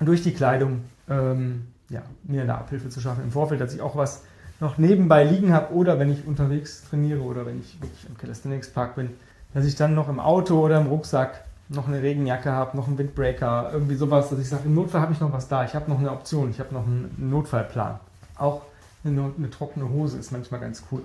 durch 0.00 0.22
die 0.22 0.32
Kleidung 0.32 0.82
ähm, 1.08 1.68
ja, 1.88 2.02
mir 2.24 2.42
eine 2.42 2.56
Abhilfe 2.56 2.90
zu 2.90 3.00
schaffen. 3.00 3.24
Im 3.24 3.32
Vorfeld, 3.32 3.60
dass 3.60 3.74
ich 3.74 3.80
auch 3.80 3.96
was 3.96 4.22
noch 4.60 4.76
nebenbei 4.76 5.24
liegen 5.24 5.52
habe 5.52 5.72
oder 5.74 5.98
wenn 5.98 6.12
ich 6.12 6.26
unterwegs 6.26 6.84
trainiere 6.88 7.20
oder 7.20 7.46
wenn 7.46 7.60
ich 7.60 7.80
wirklich 7.80 8.06
im 8.08 8.16
Calisthenics 8.18 8.70
Park 8.70 8.94
bin, 8.96 9.10
dass 9.54 9.64
ich 9.64 9.76
dann 9.76 9.94
noch 9.94 10.08
im 10.08 10.20
Auto 10.20 10.60
oder 10.60 10.80
im 10.80 10.86
Rucksack 10.86 11.44
noch 11.68 11.86
eine 11.86 12.02
Regenjacke 12.02 12.50
habe, 12.50 12.76
noch 12.76 12.88
einen 12.88 12.98
Windbreaker, 12.98 13.70
irgendwie 13.72 13.94
sowas, 13.94 14.28
dass 14.30 14.38
ich 14.38 14.48
sage, 14.48 14.64
im 14.66 14.74
Notfall 14.74 15.00
habe 15.00 15.12
ich 15.12 15.20
noch 15.20 15.32
was 15.32 15.48
da, 15.48 15.64
ich 15.64 15.74
habe 15.74 15.88
noch 15.90 15.98
eine 15.98 16.10
Option, 16.10 16.50
ich 16.50 16.58
habe 16.58 16.74
noch 16.74 16.84
einen 16.84 17.14
Notfallplan. 17.18 18.00
Auch 18.36 18.62
eine, 19.04 19.30
eine, 19.36 19.50
trockene 19.50 19.88
Hose 19.88 20.18
ist 20.18 20.32
manchmal 20.32 20.60
ganz 20.60 20.82
cool. 20.90 21.02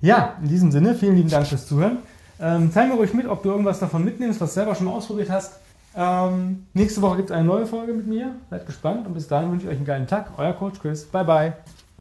Ja, 0.00 0.36
in 0.42 0.48
diesem 0.48 0.72
Sinne, 0.72 0.94
vielen 0.94 1.16
lieben 1.16 1.28
Dank 1.28 1.46
fürs 1.46 1.66
Zuhören. 1.66 1.98
Ähm, 2.40 2.72
zeig 2.72 2.88
mir 2.88 2.94
ruhig 2.94 3.14
mit, 3.14 3.26
ob 3.26 3.42
du 3.42 3.50
irgendwas 3.50 3.78
davon 3.78 4.04
mitnimmst, 4.04 4.40
was 4.40 4.50
du 4.50 4.54
selber 4.54 4.74
schon 4.74 4.88
ausprobiert 4.88 5.30
hast. 5.30 5.60
Ähm, 5.94 6.66
nächste 6.72 7.02
Woche 7.02 7.18
gibt 7.18 7.30
es 7.30 7.36
eine 7.36 7.44
neue 7.44 7.66
Folge 7.66 7.92
mit 7.92 8.06
mir. 8.06 8.34
Seid 8.50 8.66
gespannt 8.66 9.06
und 9.06 9.14
bis 9.14 9.28
dahin 9.28 9.52
wünsche 9.52 9.66
ich 9.66 9.70
euch 9.70 9.76
einen 9.76 9.86
geilen 9.86 10.06
Tag. 10.06 10.30
Euer 10.38 10.54
Coach 10.54 10.80
Chris. 10.80 11.04
Bye, 11.04 11.24
bye. 11.24 11.52